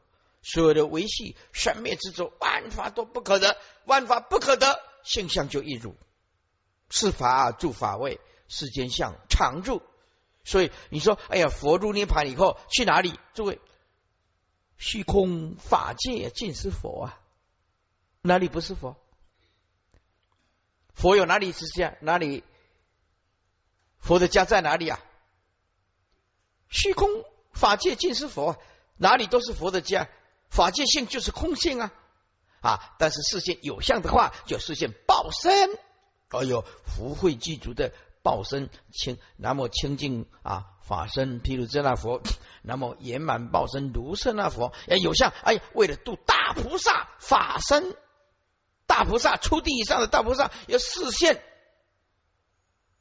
[0.49, 5.97] 所有的维系生灭之中，万法都不可得，万法不可得，现象就一如
[6.89, 9.83] 是法住法位，世间相常住。
[10.45, 13.19] 所以你说，哎呀，佛入涅盘以后去哪里？
[13.35, 13.61] 诸位，
[14.79, 17.21] 虚空法界尽是佛啊，
[18.23, 18.97] 哪里不是佛？
[20.95, 21.97] 佛有哪里是家？
[22.01, 22.45] 哪里？
[23.99, 25.01] 佛的家在哪里啊？
[26.69, 27.09] 虚空
[27.53, 28.57] 法界尽是佛，
[28.97, 30.09] 哪里都是佛的家。
[30.49, 31.93] 法界性就是空性啊
[32.61, 32.95] 啊！
[32.99, 35.71] 但是视线有相的话，就视线报身。
[36.29, 37.93] 哎呦，福慧具足的。
[38.23, 42.21] 报身清，那么清净啊法身，毗卢遮那佛，
[42.61, 47.95] 那么圆满报身如是那佛，哎有相哎为了度大菩萨法身，
[48.89, 51.41] 大菩萨初地以上的大菩萨要视现，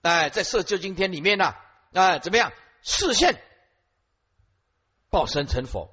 [0.03, 1.55] 哎在色究竟天里面呢，
[1.93, 2.53] 哎怎么样
[2.83, 3.41] 视现
[5.09, 5.89] 报身成佛，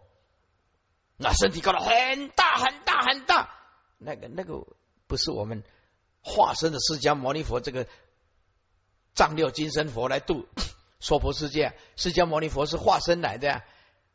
[1.16, 3.51] 那身体搞得很大很大很大，
[3.98, 4.66] 那个那个
[5.07, 5.62] 不是我们
[6.22, 7.87] 化身的释迦牟尼佛这个。
[9.14, 10.48] 藏六金身佛来度
[10.98, 13.62] 娑婆世界，释迦牟尼佛是化身来的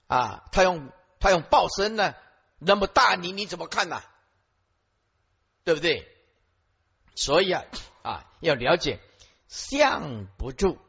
[0.07, 2.15] 啊，他用他用报身呢，
[2.57, 4.01] 那么大你你怎么看呢？
[5.63, 6.11] 对不对？
[7.13, 7.63] 所以啊
[8.01, 8.99] 啊要了解
[9.47, 10.79] 相不住，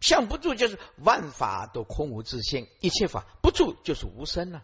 [0.00, 4.62] 相不住就是万法都空无自性，一切法不住就是无声了。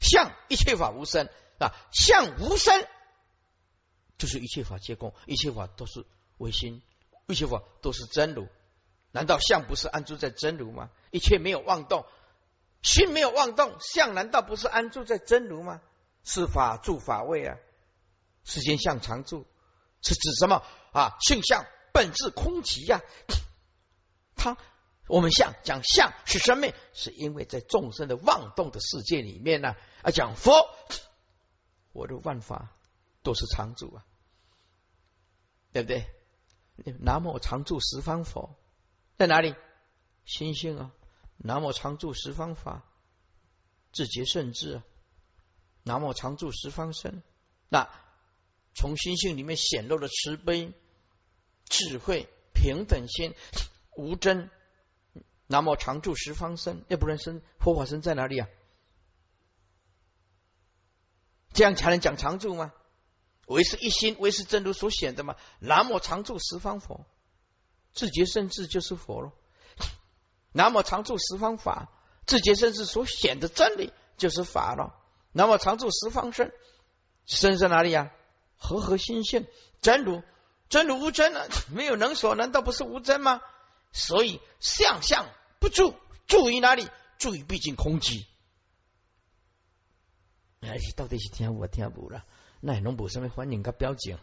[0.00, 2.84] 相一切法无声啊，相无声
[4.18, 6.04] 就是一切法皆空，一切法都是。
[6.38, 6.80] 唯心，
[7.26, 8.48] 一切法都是真如，
[9.12, 10.88] 难道相不是安住在真如吗？
[11.10, 12.06] 一切没有妄动，
[12.80, 15.82] 心没有妄动，相难道不是安住在真如吗？
[16.24, 17.58] 是法住法位啊，
[18.42, 19.46] 世间相常住，
[20.00, 21.18] 是指什么啊？
[21.20, 23.02] 性相本质空寂呀。
[24.34, 24.56] 他
[25.10, 30.52] 我们相讲相是生命，是因为在众生的妄动的世界里面呢，啊讲佛，
[31.92, 32.76] 我的万法
[33.24, 34.06] 都是常住啊，
[35.72, 36.06] 对不对？
[37.00, 38.56] 南无常住十方佛
[39.18, 39.56] 在哪里？
[40.24, 40.92] 心性啊！
[41.38, 42.84] 南无常住十方法，
[43.92, 44.84] 自觉圣智啊！
[45.82, 47.24] 南无常住十方身，
[47.68, 47.90] 那
[48.74, 50.72] 从心性里面显露的慈悲、
[51.64, 53.34] 智慧、平等心、
[53.96, 54.48] 无真。
[55.50, 58.48] 南无常住十方身，要不然身佛法身在哪里啊？
[61.52, 62.72] 这样才能讲常住吗？
[63.46, 65.34] 唯是一心，唯是真如所显的嘛。
[65.58, 67.04] 南无常住十方佛，
[67.92, 69.32] 自觉圣智就是佛喽。
[70.54, 71.90] 南无常住十方法，
[72.26, 74.94] 自觉圣智所显的真理就是法了。
[75.32, 76.52] 南无常住十方身，
[77.26, 78.12] 身在哪里呀？
[78.56, 79.48] 和合心性
[79.82, 80.22] 真如，
[80.68, 81.48] 真如无真呢？
[81.74, 83.40] 没有能所，难道不是无真吗？
[83.90, 85.26] 所以相相
[85.60, 85.94] 不住，
[86.26, 86.88] 住于哪里？
[87.18, 88.26] 住于毕竟空寂。
[90.60, 92.24] 哎，到底是听我听不了？
[92.60, 94.18] 那拢无什么反应甲表情，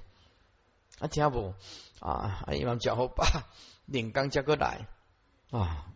[1.00, 1.56] 啊听无
[2.00, 3.50] 啊，啊伊往叫好吧，
[3.86, 4.88] 连刚接过来
[5.50, 5.88] 啊，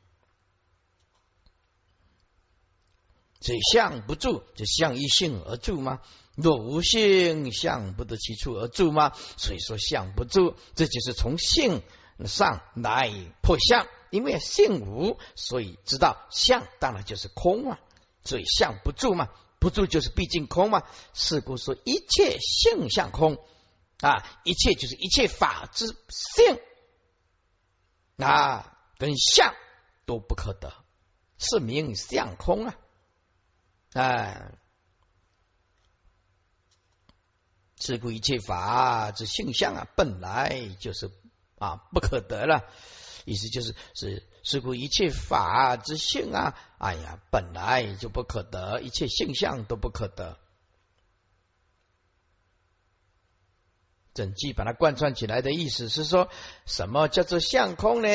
[3.39, 6.01] 这相不住，就相依性而住吗？
[6.36, 9.12] 若无性，相不得其处而住吗？
[9.38, 11.84] 所以说相不住，这就是从性
[12.25, 17.80] 上来破相，因为性无，所以知道相当然就是空啊，
[18.24, 19.30] 所以相不住嘛。
[19.60, 23.38] 不住就是毕竟空嘛，是故说一切性相空
[24.00, 26.60] 啊，一切就是一切法之性
[28.17, 29.54] 啊，跟相
[30.08, 30.74] 都不可得，
[31.38, 32.76] 是名相空啊！
[33.93, 34.52] 哎，
[37.80, 41.12] 是故一切法之性相啊，本来就是
[41.60, 42.67] 啊不可得了。
[43.25, 50.38] 意思就是是是故一切法之性啊，哎呀，本来就不可得，一切性相都不可得。
[54.13, 56.29] 整句把它贯穿起来的意思是说，
[56.65, 58.07] 什么叫做相空呢？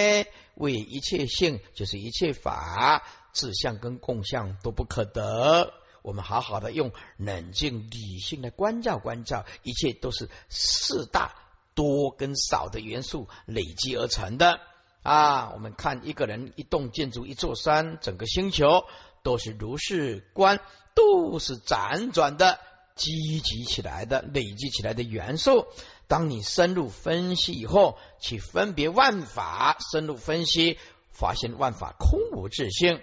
[0.55, 5.73] 为一切性，就是一切法，自相跟共相都不可得。
[6.03, 11.35] 我们好好的用冷静理性的关照关照，一切都是四大
[11.75, 14.61] 多跟少的元素累积而成的
[15.07, 15.51] 啊。
[15.55, 18.85] 我们看一个人、一栋建筑、一座山、整个星球，
[19.23, 20.61] 都是如是观，
[20.95, 22.59] 都是辗转的。
[22.97, 25.67] 积集起来的、累积起来的元素，
[26.09, 30.79] 当你深入分析以后，去分别万法，深入分析，
[31.13, 33.03] 发现万法空无自性，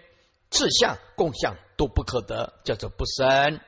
[0.50, 3.60] 自相共相都不可得，叫做不生。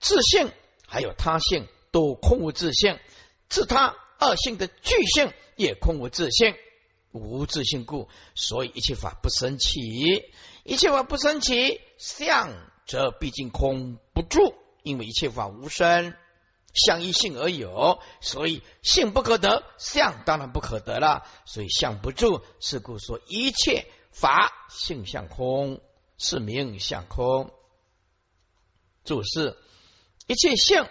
[0.00, 0.50] 自性
[0.88, 2.98] 还有他性都空无自性，
[3.50, 6.54] 自他二性的具性也空无自性，
[7.12, 9.80] 无自性故，所以一切法不生起，
[10.64, 12.50] 一切法不生起，相
[12.86, 14.54] 则毕竟空不住。
[14.82, 16.12] 因为一切法无生，
[16.74, 21.24] 相依性而有，所以性不可得，相当然不可得了。
[21.44, 25.80] 所以相不住，是故说一切法性相空，
[26.18, 27.52] 是名相空。
[29.04, 29.56] 注释：
[30.26, 30.88] 一切性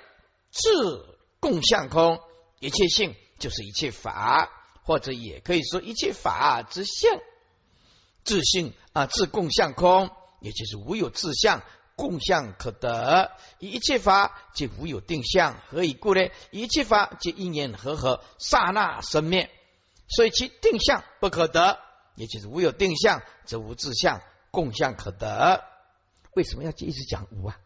[0.51, 2.21] 自共相空，
[2.59, 4.49] 一切性就是一切法，
[4.91, 7.09] 或者也可以说一切法之性，
[8.25, 10.09] 自性啊，自共相空，
[10.41, 11.63] 也就是无有自相。
[11.95, 16.27] 共相可得，一切法皆无有定相，何以故呢？
[16.49, 19.49] 一切法皆因缘和合，刹那生灭，
[20.09, 21.79] 所以其定相不可得，
[22.15, 25.63] 也就是无有定相，则无自相，共相可得。
[26.33, 27.57] 为什么要一直讲无啊？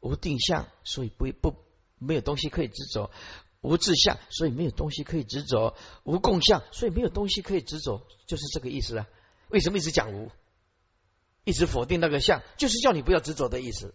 [0.00, 1.54] 无定相，所以不不
[1.98, 3.12] 没有东西可以执着；
[3.60, 9.06] 无自相，所以没有东西可以执着；无共相，所以没有东西可以执着，就是这个意思啊。
[9.48, 10.30] 为什么一直讲无？
[11.44, 13.94] 一直否定那个相，就是叫你不要执着的意思。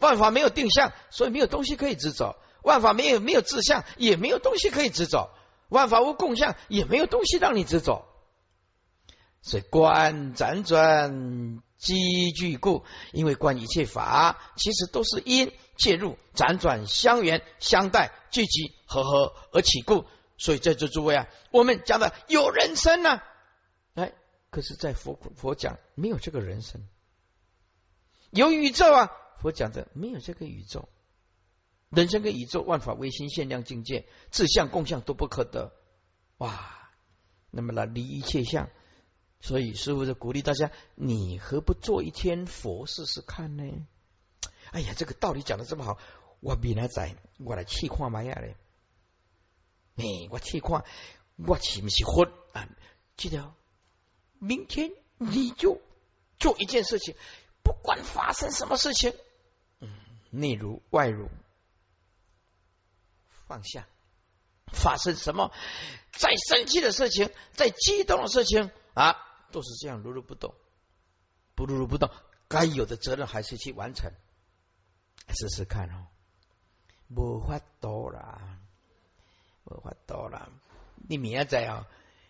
[0.00, 5.30] 万法没有定向，所以没有东西可以执着；万法没有没有自相，也没有东西可以执着；
[5.68, 8.06] 万法无共相，也没有东西让你执着。
[9.40, 20.06] 所以观辗转积聚故，因为观一切法，其实都是因介入辗转相缘相待聚集合合而起故。
[20.38, 23.20] 所以在座诸位啊，我们讲的有人生呢，
[23.94, 24.12] 哎。
[24.50, 26.86] 可是，在佛佛讲没有这个人生，
[28.30, 29.10] 有宇宙啊！
[29.42, 30.88] 佛讲的没有这个宇宙，
[31.90, 35.72] 人生跟宇宙万法唯心限量境界，自相共相都不可得。
[36.36, 36.88] 哇！
[37.50, 38.70] 那么呢，离一切相，
[39.44, 43.86] 所以师傅就鼓励大家：你何不做一天佛试试看呢？
[44.72, 45.98] 哎呀，这个道理讲的这么好，
[46.40, 48.56] 我明来在，我来试看嘛呀嘞！
[49.96, 50.82] 哎，我试看，
[51.36, 52.66] 我是不是佛啊？
[53.18, 53.52] 记得。
[54.38, 55.78] 明天你就
[56.38, 57.14] 做一件事情，
[57.62, 59.12] 不管发生什么事情，
[59.80, 59.90] 嗯，
[60.30, 61.28] 内如外如，
[63.46, 63.86] 放下。
[64.72, 65.52] 发生什么
[66.12, 69.18] 再生气的事情，再激动的事情啊，
[69.54, 70.52] 都是这样如如不动，
[71.54, 72.10] 不如如不动。
[72.48, 74.12] 该有的责任还是去完成，
[75.28, 76.08] 试试看哦。
[77.08, 78.58] 无法多啦，
[79.64, 80.48] 无法多啦，
[81.08, 81.86] 你明仔哦，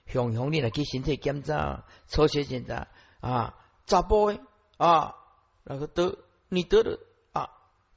[0.06, 2.88] 雄雄，你来去身体检查、抽血检查
[3.20, 3.54] 啊，
[3.86, 4.40] 查甫诶
[4.76, 5.16] 啊，
[5.64, 6.18] 然后得
[6.50, 7.00] 你得了
[7.32, 7.50] 啊，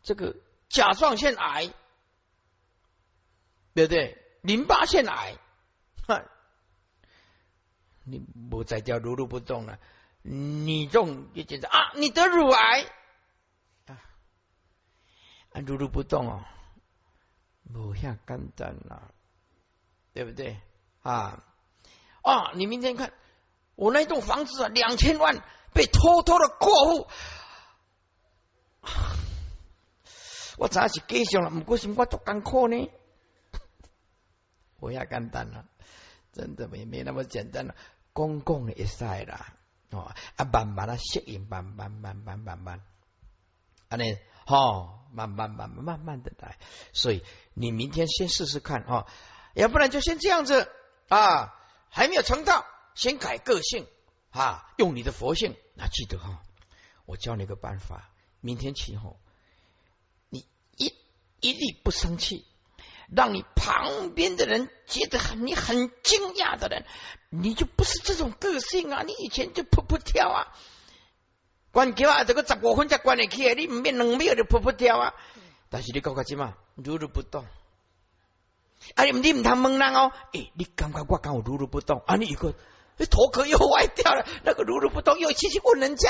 [0.04, 0.38] 这个
[0.70, 1.74] 甲状腺癌，
[3.74, 4.24] 对不对？
[4.42, 5.38] 淋巴腺癌，
[6.08, 6.26] 哼，
[8.10, 9.80] 你不再叫如如不动了，
[10.22, 12.86] 你中就检查啊，你得乳癌
[13.88, 16.46] 啊，如如不动哦，
[17.74, 19.12] 不下简单了，
[20.14, 20.58] 对不对
[21.02, 21.44] 啊？
[22.22, 22.52] 啊！
[22.56, 23.14] 你明天看
[23.76, 27.08] 我那栋房子啊，两千万被偷偷的过户，
[30.58, 32.90] 我早是继续了，不过是我做艰苦呢。
[34.80, 35.66] 我也简单了，
[36.34, 37.76] 真的没没那么简单了。
[38.18, 39.54] 公共也晒啦，
[39.92, 42.82] 哦啊，慢慢的适应，慢慢慢慢慢慢，
[43.90, 46.58] 啊你好，慢慢慢慢慢慢的来。
[46.94, 49.06] 所以你明天先试试看啊，
[49.54, 50.68] 要不然就先这样子
[51.10, 51.54] 啊。
[51.90, 52.66] 还没有成道，
[52.96, 53.88] 先改个性
[54.32, 54.74] 啊！
[54.78, 56.42] 用你的佛性，那记得哈，
[57.06, 58.10] 我教你个办法。
[58.42, 59.20] 明天起后，
[60.30, 60.94] 你一
[61.40, 62.46] 一律不生气，
[63.16, 66.86] 让你旁边的人觉得很你很惊讶的人，
[67.30, 69.04] 你就不是这种个性啊！
[69.04, 70.48] 你以前就扑扑跳啊，
[71.72, 75.14] 关桥啊，这个十五分才关得起，你唔免两秒就扑扑跳啊！
[75.70, 77.46] 但是你搞个什么，如如不动。
[78.96, 80.12] 啊，你唔通问人哦？
[80.34, 82.16] 诶，你感觉我刚我如如不动啊？
[82.16, 82.54] 你一个，
[82.98, 86.10] 你头壳又歪掉了，那个如如不动又继续问人家，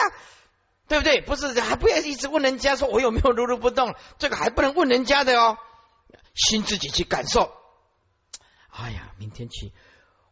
[0.87, 1.21] 对不对？
[1.21, 3.95] 不是，还不要一直问人家说我有没有如如不动？
[4.19, 5.57] 这个还不能问人家的哦，
[6.37, 7.51] 心自己去感受。
[8.69, 9.73] 哎呀，明天起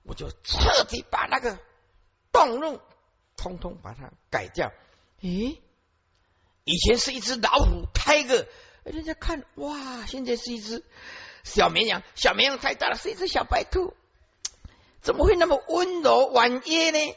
[0.03, 1.57] 我就彻底把那个
[2.31, 2.79] 动怒
[3.35, 4.71] 通通把它改掉。
[5.19, 5.59] 咦，
[6.63, 8.47] 以前是一只老虎，开个
[8.83, 10.83] 人家看哇，现在是一只。
[11.43, 13.93] 小绵羊，小绵羊太大了，是一只小白兔，
[15.01, 17.15] 怎么会那么温柔婉约呢？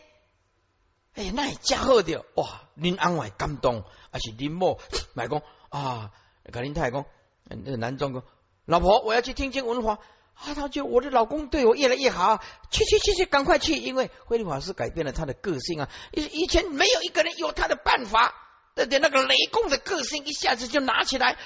[1.15, 2.69] 哎呀，那家伙的哇！
[2.75, 4.79] 您安慰感动，而且林某
[5.15, 6.13] 买公啊，
[6.53, 7.07] 跟林太公，
[7.45, 8.23] 那个男中公，
[8.69, 9.99] 老婆，我要去听经文化
[10.35, 10.53] 啊！
[10.55, 13.73] 他就我的老公对我越来越好，去去去去，赶快去！
[13.79, 18.35] 因为慧律法师改变了他的个性啊，以以前没有一个人有他的办法，
[18.75, 21.39] 对对，那个雷公的个性一下子就拿起来。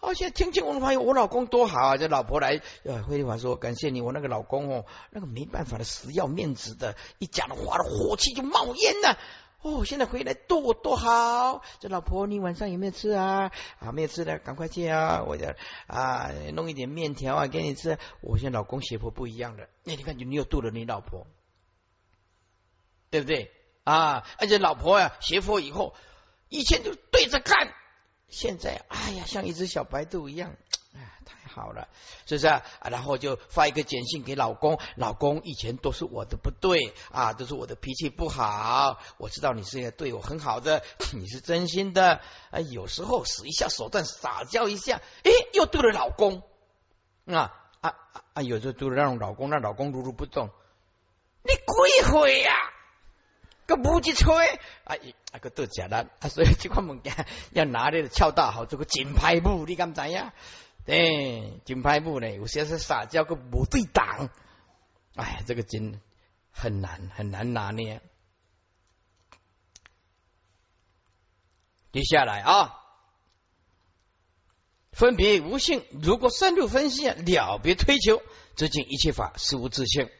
[0.00, 1.96] 而且听见我发现我老公多好啊！
[1.96, 9.18] 这老婆来，呃，慧丽华说：“感谢你，我那个老公哦，那个没办法的，死要面子的，一讲的话的，火气就冒烟了。
[9.64, 11.62] 哦，现在回来多多好。
[11.80, 13.50] 这老婆，你晚上有没有吃啊？
[13.78, 15.22] 啊，没有吃的，赶快去啊！
[15.26, 15.56] 我的
[15.86, 17.98] 啊，弄一点面条啊给你吃。
[18.20, 21.26] 我现在老公邪婆不一样的，那你看，你又渡了你老婆，
[23.08, 23.50] 对不对
[23.84, 24.26] 啊？
[24.38, 25.94] 而且老婆呀，邪婆以后，
[26.50, 27.72] 以前就对着干。”
[28.34, 30.56] 现在，哎呀，像一只小白兔一样，
[30.94, 31.88] 哎，太好了，
[32.26, 32.62] 是不是啊？
[32.90, 40.82] 然后就发一个简讯给老公，老公以前都是我的不对啊，都是我的脾气不好，我知道你是对我很好的，
[41.14, 42.20] 你是真心的
[42.50, 46.42] 啊，有时候使一下手段撒娇一下，哎，又对了老公
[47.26, 47.94] 啊啊
[48.34, 50.50] 啊，有时候对了让老公，让老公如如不动，
[51.44, 52.52] 你鬼会呀？
[53.66, 54.46] 个不去吹
[54.84, 54.96] 啊！
[55.32, 56.28] 啊个都假的啊！
[56.28, 60.34] 所以这款物件要拿的敲大好，做个金牌步，你敢知呀？
[60.84, 64.28] 对，金牌步呢，有些是撒娇个无对挡。
[65.14, 66.00] 哎，这个金
[66.50, 68.02] 很难很难拿捏。
[71.92, 72.74] 接下来啊，
[74.92, 78.20] 分别无性，如果深入分析了别推求，
[78.56, 80.10] 则尽一切法是无自性，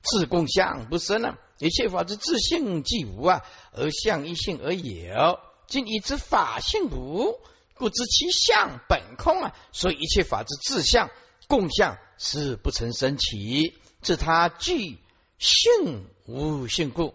[0.00, 1.38] 自共相不生啊。
[1.58, 5.40] 一切法之自性即无啊，而相一性而有。
[5.66, 7.38] 今已知法性无，
[7.74, 9.54] 故知其相本空啊。
[9.72, 11.10] 所以一切法之自相
[11.46, 14.98] 共相是不成生起，自他具
[15.38, 17.14] 性无性故，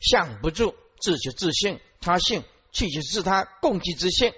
[0.00, 4.32] 相不住，自就自性，他性具就自他共具之性。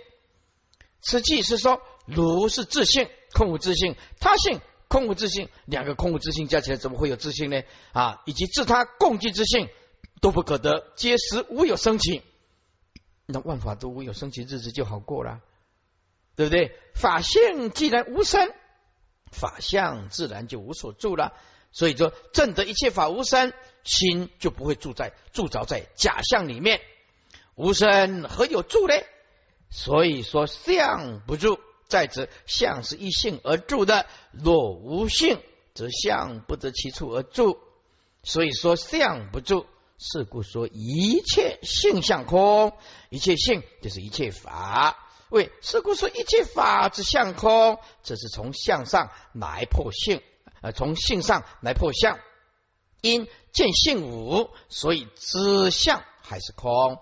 [1.03, 4.61] 此即是说，如是自性空无自性，他性。
[4.91, 7.63] 空无自性，两个空无自性加起来怎么会有自信呢？
[7.93, 9.69] 啊，以及自他共具之性
[10.21, 12.23] 都不可得，皆实无有生起。
[13.27, 15.43] 那万法都无有生起，日子就好过了，
[16.35, 16.77] 对不对？
[16.93, 18.53] 法性既然无生，
[19.31, 21.35] 法相自然就无所住了。
[21.71, 23.53] 所以说，正得一切法无生，
[23.85, 26.81] 心就不会住在住着在假象里面。
[27.55, 28.95] 无生何有住呢？
[29.71, 31.61] 所以说相不住。
[31.91, 35.43] 再者，相是一性而住的，若无性，
[35.75, 37.59] 则相不得其处而住。
[38.23, 39.67] 所以说相不住，
[39.99, 42.73] 是故说一切性相空，
[43.11, 45.07] 一切性就是一切法。
[45.31, 50.23] 为是故说一切法之相空，这是从相上来破性，
[50.63, 52.19] 呃，从性上来破相。
[53.01, 56.99] 因见性无，所以知相还是空，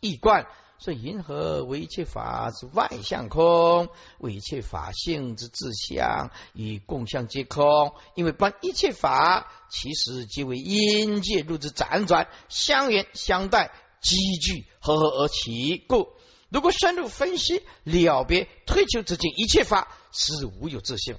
[0.00, 0.46] 易观。
[0.82, 7.92] 所以，银河为一切法之外相空，为一切法性之自相与共相皆空。
[8.14, 13.70] 因为观一切法，其实即为因界入之辗转相缘相待
[14.00, 16.08] 积聚合合而起故。
[16.48, 21.18] 如果深入分析了别推求之境，一切法是无有自性，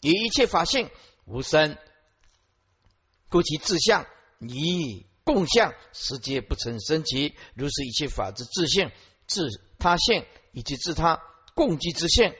[0.00, 0.90] 一切法性
[1.24, 1.78] 无生，
[3.28, 4.06] 故其自相
[4.40, 5.06] 以。
[5.26, 8.92] 共相时皆不成生起，如是一切法之自性、
[9.26, 11.20] 自他性以及自他
[11.52, 12.32] 共济之性，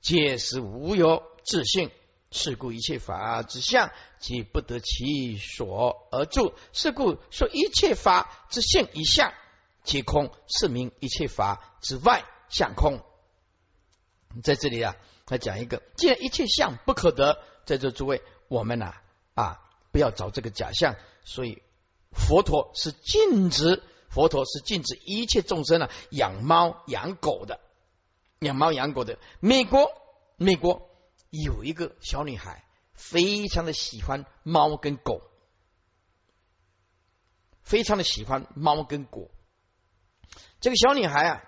[0.00, 1.90] 皆是无有自性。
[2.30, 6.54] 是故一切法之相，即不得其所而住。
[6.72, 9.34] 是故说一切法之性一相
[9.84, 13.04] 皆空，是名一切法之外相空。
[14.42, 14.96] 在这里啊，
[15.28, 18.94] 来讲一个，既然一切相不可得，在座诸位，我们呐
[19.34, 19.60] 啊，
[19.90, 21.62] 不要找这个假象，所以。
[22.12, 27.58] 佛陀是禁止，佛陀是禁止一切众生啊养猫养狗的，
[28.40, 29.18] 养猫养狗的。
[29.40, 29.90] 美国
[30.36, 30.88] 美国
[31.30, 35.22] 有一个小女孩，非常的喜欢猫跟狗，
[37.62, 39.30] 非常的喜欢猫跟狗。
[40.60, 41.42] 这个小女孩啊，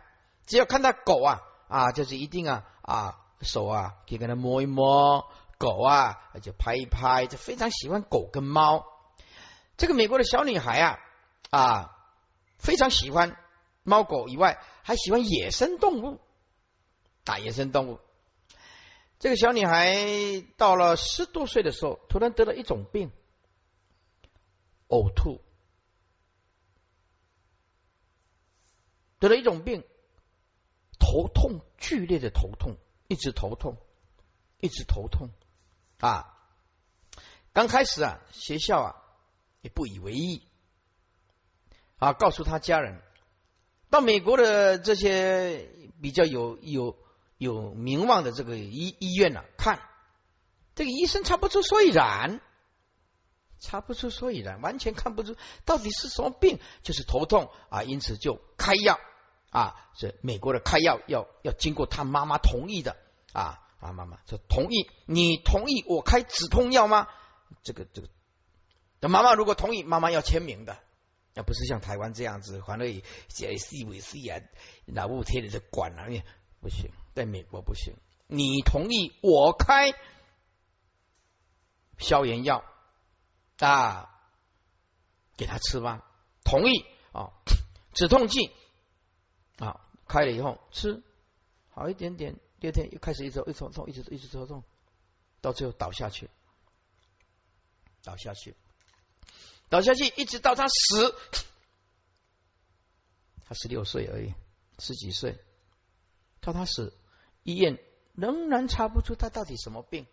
[0.47, 8.87] 只要看到狗啊啊，就是一定啊啊手啊，可以跟它摸一摸狗啊，就拍一拍，就非常喜欢狗跟猫。
[9.77, 10.99] 这个美国的小女孩啊
[11.51, 11.91] 啊，
[12.59, 13.37] 非常喜欢
[13.83, 16.21] 猫狗以外，还喜欢野生动物
[17.25, 18.01] 啊，野生动物。
[19.19, 19.97] 这个小女孩
[20.57, 23.11] 到了十多岁的时候，突然得了一种病，
[24.89, 25.41] 呕吐。
[29.19, 29.83] 得了一种病，
[30.99, 32.77] 头痛，剧烈的头痛，
[33.09, 33.79] 一直头痛，
[34.61, 35.31] 一直头痛
[35.99, 36.37] 啊！
[37.55, 39.04] 刚开始啊，学校啊
[39.65, 40.43] 也不以为意
[41.97, 43.01] 啊，告诉他家人，
[43.89, 45.71] 到美国的这些
[46.03, 46.99] 比较有有
[47.39, 49.81] 有名望的这个医医院呢，看
[50.75, 52.43] 这个医生查不出所以然，
[53.59, 55.35] 查不出所以然，完全看不出
[55.65, 59.01] 到底是什么病，就是头痛啊，因此就开药。
[59.49, 62.97] 啊，这美国的开药要要经过他妈妈同意的
[63.33, 67.07] 啊啊，妈妈说同意，你同意我开止痛药吗？
[67.63, 68.09] 这个这个，
[69.09, 70.79] 妈妈如果同意，妈妈要签名的，
[71.35, 72.89] 那不是像台湾这样子，反正
[73.29, 74.41] 写 C 为 C 啊，
[74.87, 76.07] 老部贴的这管啊，
[76.61, 77.95] 不行，在美国不行，
[78.27, 79.93] 你同意我开
[81.99, 82.65] 消炎药
[83.59, 84.11] 啊，
[85.37, 86.05] 给他吃吧？
[86.45, 86.85] 同意。
[87.13, 87.31] 啊，
[87.93, 88.51] 止痛剂。
[89.59, 91.01] 啊，开了以后吃
[91.71, 94.65] 好一点点，第二天又开始一直一直痛，一直一直头痛，
[95.41, 96.29] 到最后倒下去，
[98.03, 98.57] 倒下去，
[99.75, 101.17] 倒下去，一直到他死，
[103.45, 104.33] 他十六岁而已，
[104.79, 105.37] 十几岁，
[106.41, 106.97] 到他死，
[107.43, 107.83] 医院
[108.15, 110.07] 仍然查不出他到底什么病，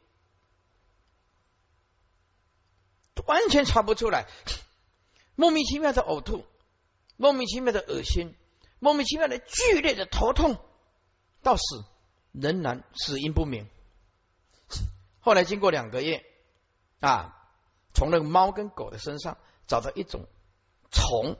[3.27, 4.27] 完全查不出来，
[5.35, 6.43] 莫名其妙的呕吐，
[7.15, 8.35] 莫名其妙的恶心。
[8.79, 10.57] 莫名其妙的剧烈的头痛，
[11.43, 11.85] 到死
[12.31, 13.69] 仍然死因不明。
[15.19, 16.25] 后来经过两个月
[16.99, 17.47] 啊，
[17.93, 19.37] 从那个猫跟狗的身上
[19.71, 20.25] 找到一种
[20.91, 21.37] 虫，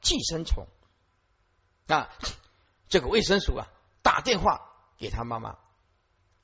[0.00, 0.66] 寄生虫
[1.88, 2.08] 啊，
[2.88, 3.68] 这个卫生署啊
[4.00, 4.62] 打电话
[4.96, 5.58] 给他妈妈，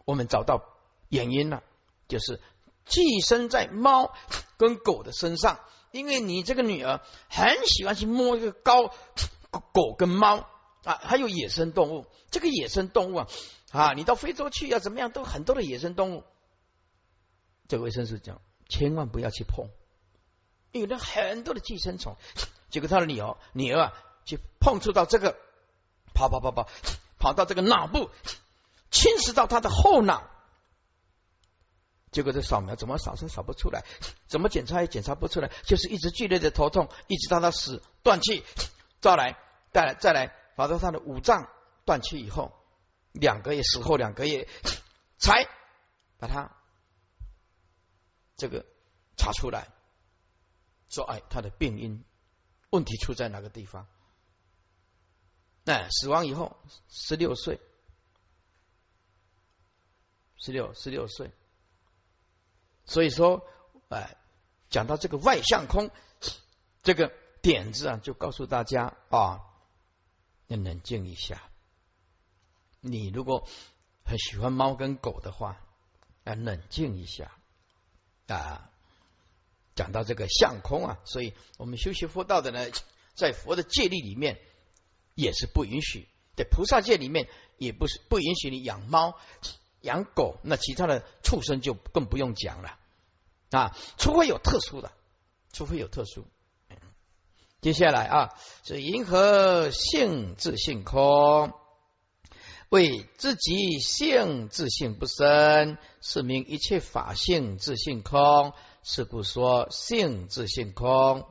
[0.05, 0.63] 我们找到
[1.09, 1.63] 原因了，
[2.07, 2.43] 就是
[2.85, 4.13] 寄生在猫
[4.59, 5.61] 跟狗的身上，
[5.91, 7.01] 因为你这个女儿
[7.31, 8.93] 很喜欢去摸一个高。
[9.73, 10.47] 狗跟猫
[10.85, 12.05] 啊，还有野生动物。
[12.31, 13.29] 这个野生动物啊，
[13.71, 16.25] 啊，你到非洲去要怎么样，都很多的野生动物。
[17.67, 19.71] 这个卫生署讲，千万不要去碰，
[20.79, 22.17] 有了很多的寄生虫。
[22.71, 23.93] 结果他的女儿，女儿啊，
[24.25, 25.37] 就碰触到这个，
[26.15, 26.69] 跑跑跑跑，
[27.19, 28.11] 跑到这个脑部，
[28.91, 30.31] 侵蚀到他的后脑。
[32.13, 33.85] 结果这扫描怎么扫都扫不出来，
[34.27, 38.43] 怎么检查也检查不出来，就是一直剧烈的头痛，一直到他死断气。
[39.01, 39.37] 再来，
[39.73, 41.49] 再来，再来，跑到他的五脏
[41.85, 42.53] 断气以后，
[43.13, 44.49] 两个月死后两个月，
[45.19, 45.47] 才
[46.19, 46.51] 把他
[48.37, 48.65] 这个
[49.17, 49.69] 查出来，
[50.97, 52.05] 说哎，他的病因
[52.71, 53.87] 问题出在哪个地方？
[55.65, 56.57] 那死亡以后
[56.89, 57.61] 十六岁，
[60.37, 61.31] 十六十六岁，
[62.85, 63.47] 所以说，
[63.91, 64.17] 哎，
[64.71, 65.91] 讲到这个外向空，
[66.83, 67.13] 这个。
[67.43, 69.41] 点子啊，就告诉大家啊，
[70.49, 71.49] 要冷静一下。
[72.81, 73.47] 你如果
[74.05, 75.65] 很喜欢猫跟狗的话，
[76.25, 77.31] 要冷静一下
[78.27, 78.73] 啊。
[79.77, 82.67] 讲到这个相空啊，所以我们修习佛道的呢，
[83.15, 84.41] 在佛的戒律里面
[85.15, 89.17] 也是不允许，在菩萨戒里面也不是不允许你养猫、
[89.83, 92.79] 养狗，那其他的畜生就更不用讲了
[93.51, 93.77] 啊。
[93.99, 94.91] 除非有特殊的，
[95.53, 96.27] 除非有特殊。
[97.61, 101.53] 接下来啊，是银河性自性空，
[102.69, 108.53] 为自己性自性不生，是名一切法性自性空。
[108.89, 111.27] 是故说性自性空，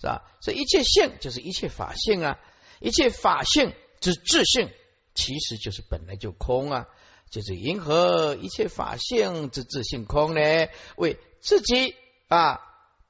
[0.00, 0.22] 是吧？
[0.40, 2.38] 所以一切性就是一切法性啊，
[2.78, 4.70] 一切法性之自性，
[5.12, 6.86] 其实就是本来就空啊，
[7.28, 10.68] 就是迎合一切法性之自性空呢？
[10.96, 11.96] 为自己
[12.28, 12.60] 啊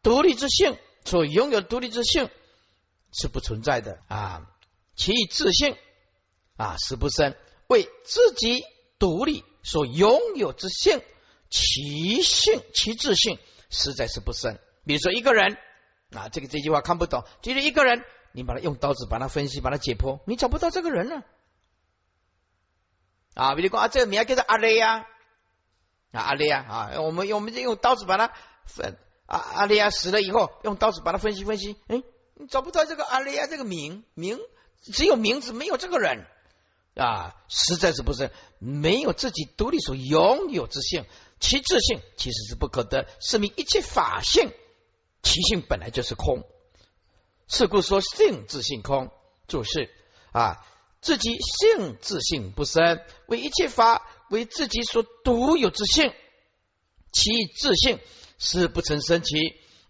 [0.02, 2.30] 独立之性所拥有独立之性。
[3.14, 4.48] 是不存在的啊！
[4.96, 5.76] 其自性
[6.56, 7.36] 啊是不生，
[7.66, 8.64] 为自己
[8.98, 11.02] 独立所拥有之性，
[11.50, 13.38] 其性其自性
[13.72, 14.60] 实在是不深。
[14.84, 15.58] 比如说一个人
[16.12, 21.22] 啊，这个这句话看不懂，就是一个人，你把他用刀子把他分析，把他解剖，你找不到这个人呢
[23.34, 23.54] 啊！
[23.54, 25.06] 比如说啊，这个名叫做阿雷呀，
[26.12, 28.34] 啊，阿雷亚啊，我们我们就用刀子把它
[28.66, 32.02] 分啊，阿利亚死了以后，用刀子把它分析分析，哎，
[32.34, 34.38] 你找不到这个阿利亚这个名名，
[34.82, 36.26] 只有名字没有这个人
[36.94, 41.06] 啊，实在是不是没有自己独立所拥有之性，
[41.42, 44.50] 其自性其实是不可得，是名一切法性，
[45.22, 46.44] 其性本来就是空，
[47.48, 49.10] 是故说性自性空，
[49.46, 49.90] 注释
[50.32, 50.64] 啊，
[51.02, 54.08] 自己性自性不生，为一切法。
[54.30, 56.10] 为自己所独有之性，
[57.12, 57.98] 其自性
[58.38, 59.36] 是不曾生起。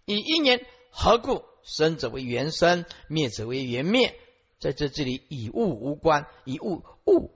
[0.05, 4.19] 以一年何故生者为原生，灭者为原灭？
[4.59, 7.31] 在这这里以物无关，以物物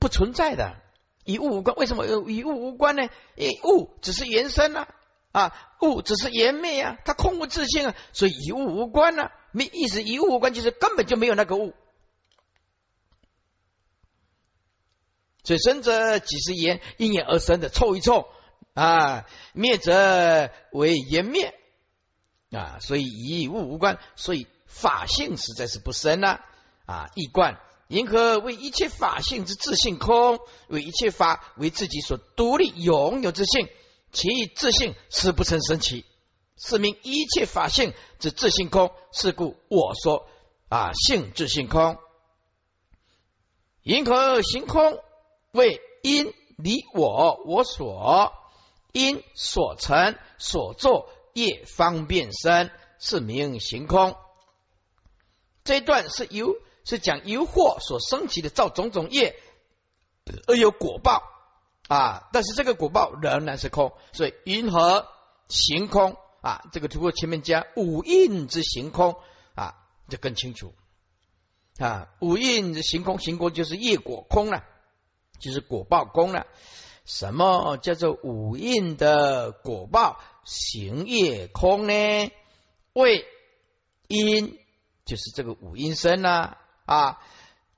[0.00, 0.80] 不存在的，
[1.28, 1.76] 以物无关。
[1.76, 3.10] 为什么与物无关呢？
[3.36, 4.88] 因物只是原生啊，
[5.30, 9.30] 啊，物只是原灭啊，它空无自性啊，所以以物无关呢。
[9.52, 11.74] 没意思，以物无关就是根本就没有那个物。
[15.44, 18.26] 所以生者即是言因缘而生的凑一凑
[18.72, 21.54] 啊，灭者为缘灭
[22.50, 26.40] 啊，所以与物无关，所以法性实在是不生呐
[26.86, 27.10] 啊。
[27.14, 33.68] 一观银河为一切法性之自性空，为一切法为自己所独立拥有之性，
[34.12, 36.04] 其自性是不成生起，
[36.56, 38.92] 是名一切法性之自性空。
[39.12, 40.28] 是故我说
[40.68, 41.98] 啊，性自性空，
[43.82, 45.00] 银河行空。
[45.50, 48.34] 为因离我我所
[48.92, 54.14] 因所成所作业方便生是名行空。
[55.64, 56.54] 这一段是由
[56.88, 59.36] 是讲由惑所升起的造种种业
[60.46, 61.22] 而有果报
[61.88, 65.06] 啊，但是这个果报仍然是空，所以云何
[65.48, 66.64] 行空啊？
[66.72, 69.16] 这个如果前面加五印之行空
[69.54, 69.74] 啊，
[70.08, 70.74] 就更清楚
[71.78, 72.08] 啊。
[72.20, 74.64] 五印之行空，行空就是业果空了。
[75.38, 76.46] 就是果报空了。
[77.04, 81.92] 什么叫做五印的果报行业空呢？
[82.92, 83.24] 为
[84.08, 84.58] 因
[85.04, 86.58] 就是这个五阴身呐，
[86.88, 87.20] 啊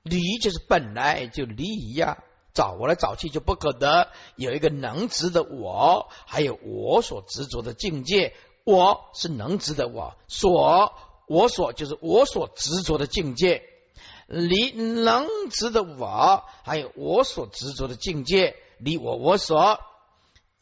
[0.03, 4.07] 离就是本来就离异呀，找来找去就不可得。
[4.37, 8.33] 有一个能执的我，还有我所执着的境界，
[8.63, 10.93] 我是能执的我所
[11.27, 13.63] 我所就是我所执着的境界。
[14.27, 19.81] 离能执的我，还有我所执着的境界，离我我所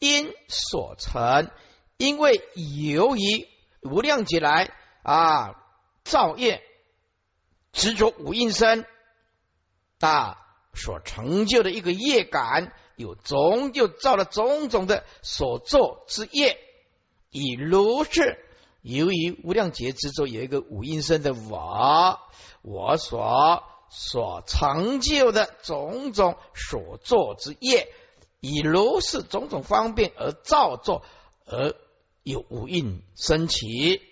[0.00, 1.50] 因所成，
[1.96, 2.42] 因为
[2.92, 3.46] 由于
[3.82, 4.72] 无量劫来
[5.04, 5.54] 啊
[6.02, 6.62] 造业
[7.72, 8.84] 执着五阴身
[10.00, 10.38] 啊
[10.74, 16.58] 所成就的一个业感，有种就造了种种的所作之业，
[17.30, 18.38] 以如是
[18.82, 22.18] 由于无量劫之中有一个五阴身的我。
[22.62, 27.92] 我所所成就的种种所作之业，
[28.40, 31.02] 以如是种种方便而造作，
[31.46, 31.74] 而
[32.22, 34.02] 有五蕴升起，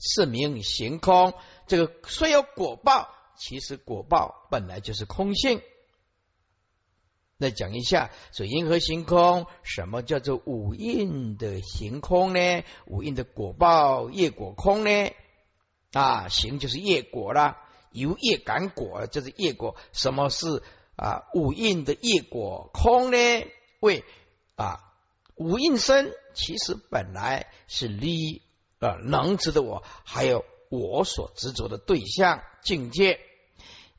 [0.00, 1.34] 是名行空。
[1.72, 5.62] 这个虽有果报，其实果报本来就是空性。
[7.38, 9.46] 再讲一下，所以因何行空？
[9.62, 12.62] 什么叫做五蕴的行空呢？
[12.84, 15.12] 五蕴的果报业果空呢？
[15.92, 17.56] 啊，行就是业果了，
[17.90, 19.74] 由业感果，就是业果。
[19.92, 20.62] 什么是
[20.94, 23.16] 啊五印的业果空呢？
[23.80, 24.04] 为
[24.56, 24.92] 啊
[25.36, 28.42] 五印生，其实本来是离
[28.78, 33.20] 啊能知的我，还有我所执着的对象境界，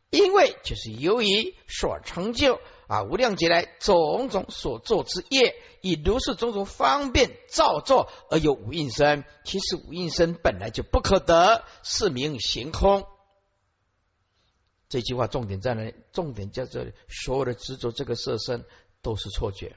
[0.10, 2.60] 因为就是由于所成就。
[2.86, 9.24] 啊，无量劫来种种所作之业，以如是种种方便造作而有无应身。
[9.46, 13.08] 其实无应身本来就不可得，是名行空。
[14.90, 15.96] 这句话重点在哪里？
[16.12, 18.66] 重点在这里，所有的执着这个色身
[19.02, 19.76] 都是错觉。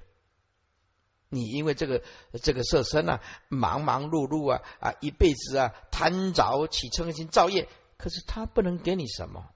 [1.29, 2.03] 你因为这个
[2.43, 9.51] 这个色身啊，忙忙碌碌啊啊，一辈子啊贪着起嗔心造业，可是他不能给你什么，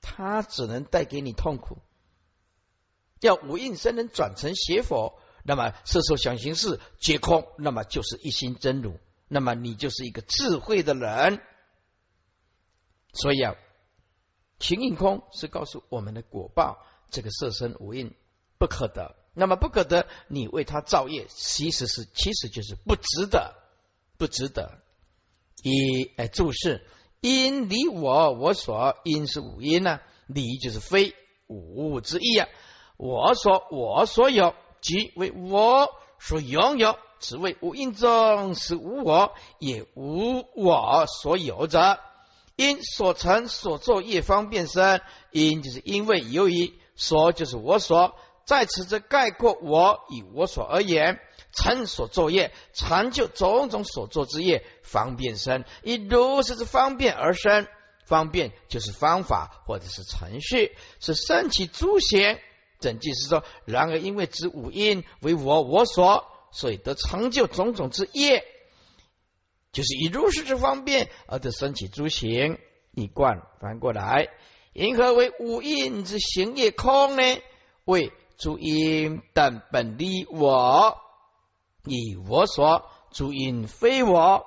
[0.00, 1.78] 他只能带给你痛苦。
[3.20, 8.98] 要无应生能转成邪佛，那么色受想行识皆空，那么就是一心真如，
[9.28, 11.40] 那么你就是一个智慧的人。
[13.12, 13.54] 所以啊，
[14.58, 18.14] 情应空是告诉我们的果报，这个色身无应
[18.58, 23.54] 不可得，那么不可得，你为他造业，其实是其实就是不值得，
[24.18, 24.78] 不值得。
[25.62, 26.84] 一哎注释
[27.20, 31.14] 因离我我所因是五因呢，离就是非
[31.46, 32.48] 五之意啊。
[32.96, 41.98] 我所我所有，即为我所拥有，此为无因中是无我，也无我所有者。
[42.54, 48.14] 因所成所作业方便生，因就是因为由于所就是我所
[48.44, 51.20] 在此则概括我以我所而言，
[51.52, 57.66] 成所作业，成就种种所作之业，方便身，以如是之方便而生。
[58.04, 62.38] 方便就是方法或者是程序，是升起诸行。
[62.80, 68.44] 整句是说，然而因为知五音为我我所，所以得成就种种之业，
[69.70, 72.58] 就是以如是之方便而得升起诸行。
[72.90, 74.28] 一贯翻过来，
[74.74, 77.40] 因何为五音之行业空呢？
[77.84, 78.12] 为
[78.42, 80.98] 诸因等本离我，
[81.84, 82.82] 以我所；
[83.12, 84.44] 诸因非我，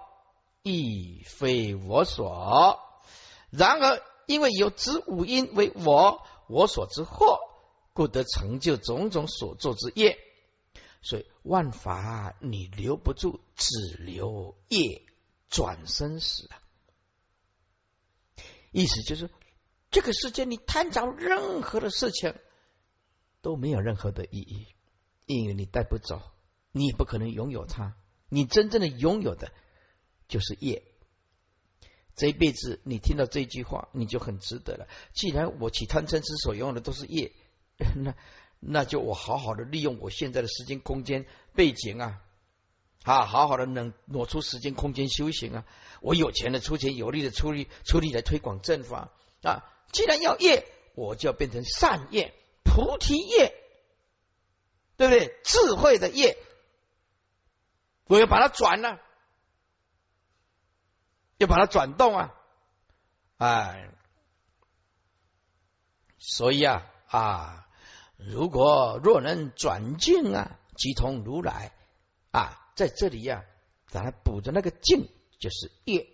[0.64, 2.78] 亦非我所。
[3.52, 7.40] 然而，因为有子五因为我我所之惑，
[7.94, 10.20] 故得成就种种所作之业。
[11.02, 15.04] 所以万法你留不住，只留业
[15.48, 16.50] 转生死！
[18.74, 19.30] 意思就是，
[19.90, 22.36] 这个世界你贪着任何的事情
[23.46, 24.66] 都没有任何的意义，
[25.28, 26.20] 因为你带不走，
[26.72, 27.96] 你也不可能拥有它。
[28.28, 29.52] 你真正的拥有的
[30.28, 30.82] 就是业。
[32.16, 34.88] 这一辈子，你听到这句话，你就很值得了。
[35.14, 37.34] 既然我起贪嗔痴所用的都是业，
[37.96, 38.16] 那
[38.60, 42.24] 那就我好好的利用我现在的时间、空间、背景啊，
[43.04, 45.68] 啊，好好的能挪出时间、空间修行啊。
[46.02, 49.12] 我有钱的出钱，有力的出力，出力来推广正法
[49.44, 49.62] 啊。
[49.92, 50.66] 既然要业，
[50.96, 52.34] 我就要变成善业、
[52.76, 53.56] 菩提业，
[54.98, 55.40] 对不对？
[55.46, 56.38] 智慧的业，
[58.04, 59.00] 我要把它转了。
[61.38, 62.34] 要把它转动啊，
[63.38, 63.90] 哎，
[66.18, 67.68] 所以啊啊，
[68.18, 71.72] 如果若能转境啊，即同如来
[72.32, 73.46] 啊，在这里呀，
[73.88, 75.10] 咱它补着那个境，
[75.40, 76.10] 就是业。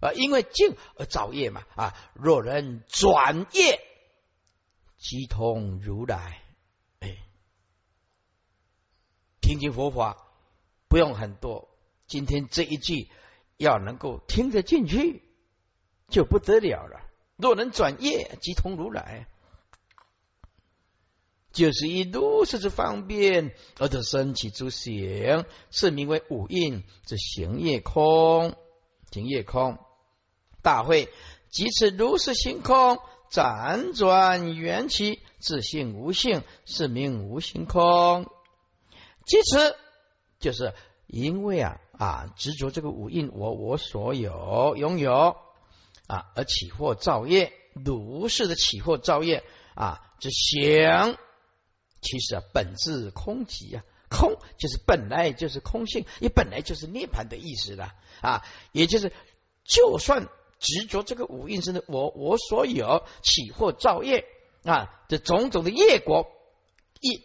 [0.00, 3.80] 啊，因为境而造业嘛啊，若能转业，
[4.98, 6.42] 即通如来，
[7.00, 7.16] 哎，
[9.40, 10.26] 听经佛法
[10.88, 11.70] 不用很多，
[12.06, 13.08] 今天这一句。
[13.60, 15.20] 要能够听得进去，
[16.08, 17.00] 就不得了了。
[17.34, 19.26] 若能转业，即通如来，
[21.50, 28.56] 就是以如是之方便而得升起诸行，是名为五蕴之行业空。
[29.10, 29.76] 行业空
[30.62, 31.08] 大会，
[31.50, 33.00] 即此如是行空，
[33.30, 38.26] 辗转缘起，自性无性，是名无性空。
[39.24, 39.76] 即此
[40.38, 40.74] 就是
[41.06, 41.80] 因为啊。
[41.98, 45.34] 啊，执着这个五印，我我所有拥有
[46.06, 49.42] 啊，而起惑造业，如是的起惑造业
[49.74, 51.16] 啊，这行
[52.00, 59.12] 其实啊，本质空寂啊，空就是本来就是空性，也本来就是涅盘的意思了啊，也就是
[59.64, 64.24] 就算执着这个五印身的我我所有起惑造业
[64.64, 66.30] 啊，这种种的业果，
[67.00, 67.24] 一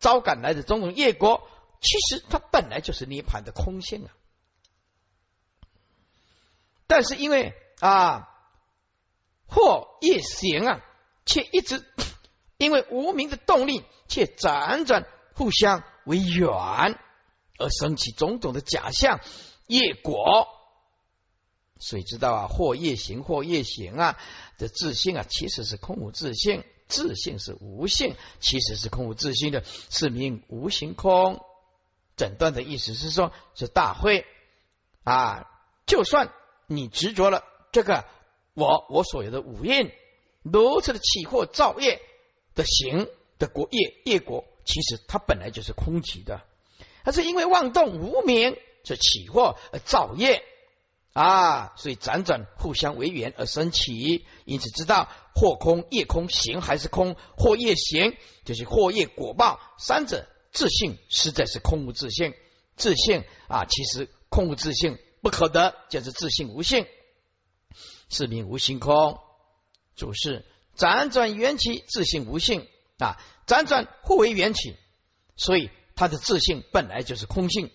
[0.00, 1.48] 招感来的种种业果。
[1.80, 4.10] 其实它本来就是涅盘的空性啊，
[6.86, 8.28] 但是因为啊
[9.46, 10.84] 或业行啊，
[11.26, 11.84] 却一直
[12.56, 16.48] 因为无名的动力，却辗转互相为缘，
[17.58, 19.20] 而升起种种的假象
[19.66, 20.48] 业果。
[21.80, 22.46] 谁知道啊？
[22.46, 24.18] 或夜行，或夜行啊，
[24.58, 31.40] 这自性啊，其实是空无自性，自性是无性，其实是空无自性的，是名无形空。
[32.16, 34.24] 诊断的意思是说，是大会
[35.02, 35.50] 啊，
[35.84, 36.32] 就算
[36.66, 38.04] 你执着了这个
[38.54, 39.90] 我我所有的五蕴，
[40.42, 42.00] 如此的起惑造业
[42.54, 43.08] 的行
[43.38, 46.42] 的国业业果，其实它本来就是空寂的，
[47.02, 50.44] 它是因为妄动无名，是起惑而造业
[51.14, 60.26] 啊，所以辗转互相为缘而生起，因此知道或空业空行还是空，或业行就是或业果报三者。
[60.52, 62.32] 自信实在是空无自性，
[62.76, 66.86] 自信啊，其实空无自性不可得，就是自信无性，
[68.08, 69.18] 是名无性空。
[69.96, 70.44] 主是
[70.76, 74.76] 辗转缘起，自信无性啊，辗转互为缘起，
[75.36, 77.72] 所以他的自信本来就是空性。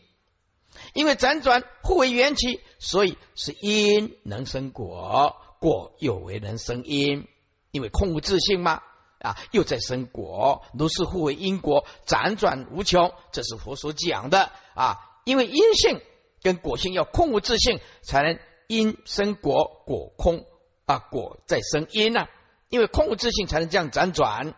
[0.94, 7.28] 因为辗转互为缘起，所以是因能生果，果又为能生因，
[7.72, 8.82] 因为空无自性嘛。
[9.20, 13.12] 啊，又在生果，如是互为因果，辗转无穷。
[13.34, 14.98] 这是佛所讲的啊。
[15.26, 16.00] 因为因性
[16.42, 20.46] 跟果性要空无自性，才能因生果，果空
[20.86, 22.30] 啊，果再生因呐。
[22.70, 24.56] 因为空无自性，才能这样辗转。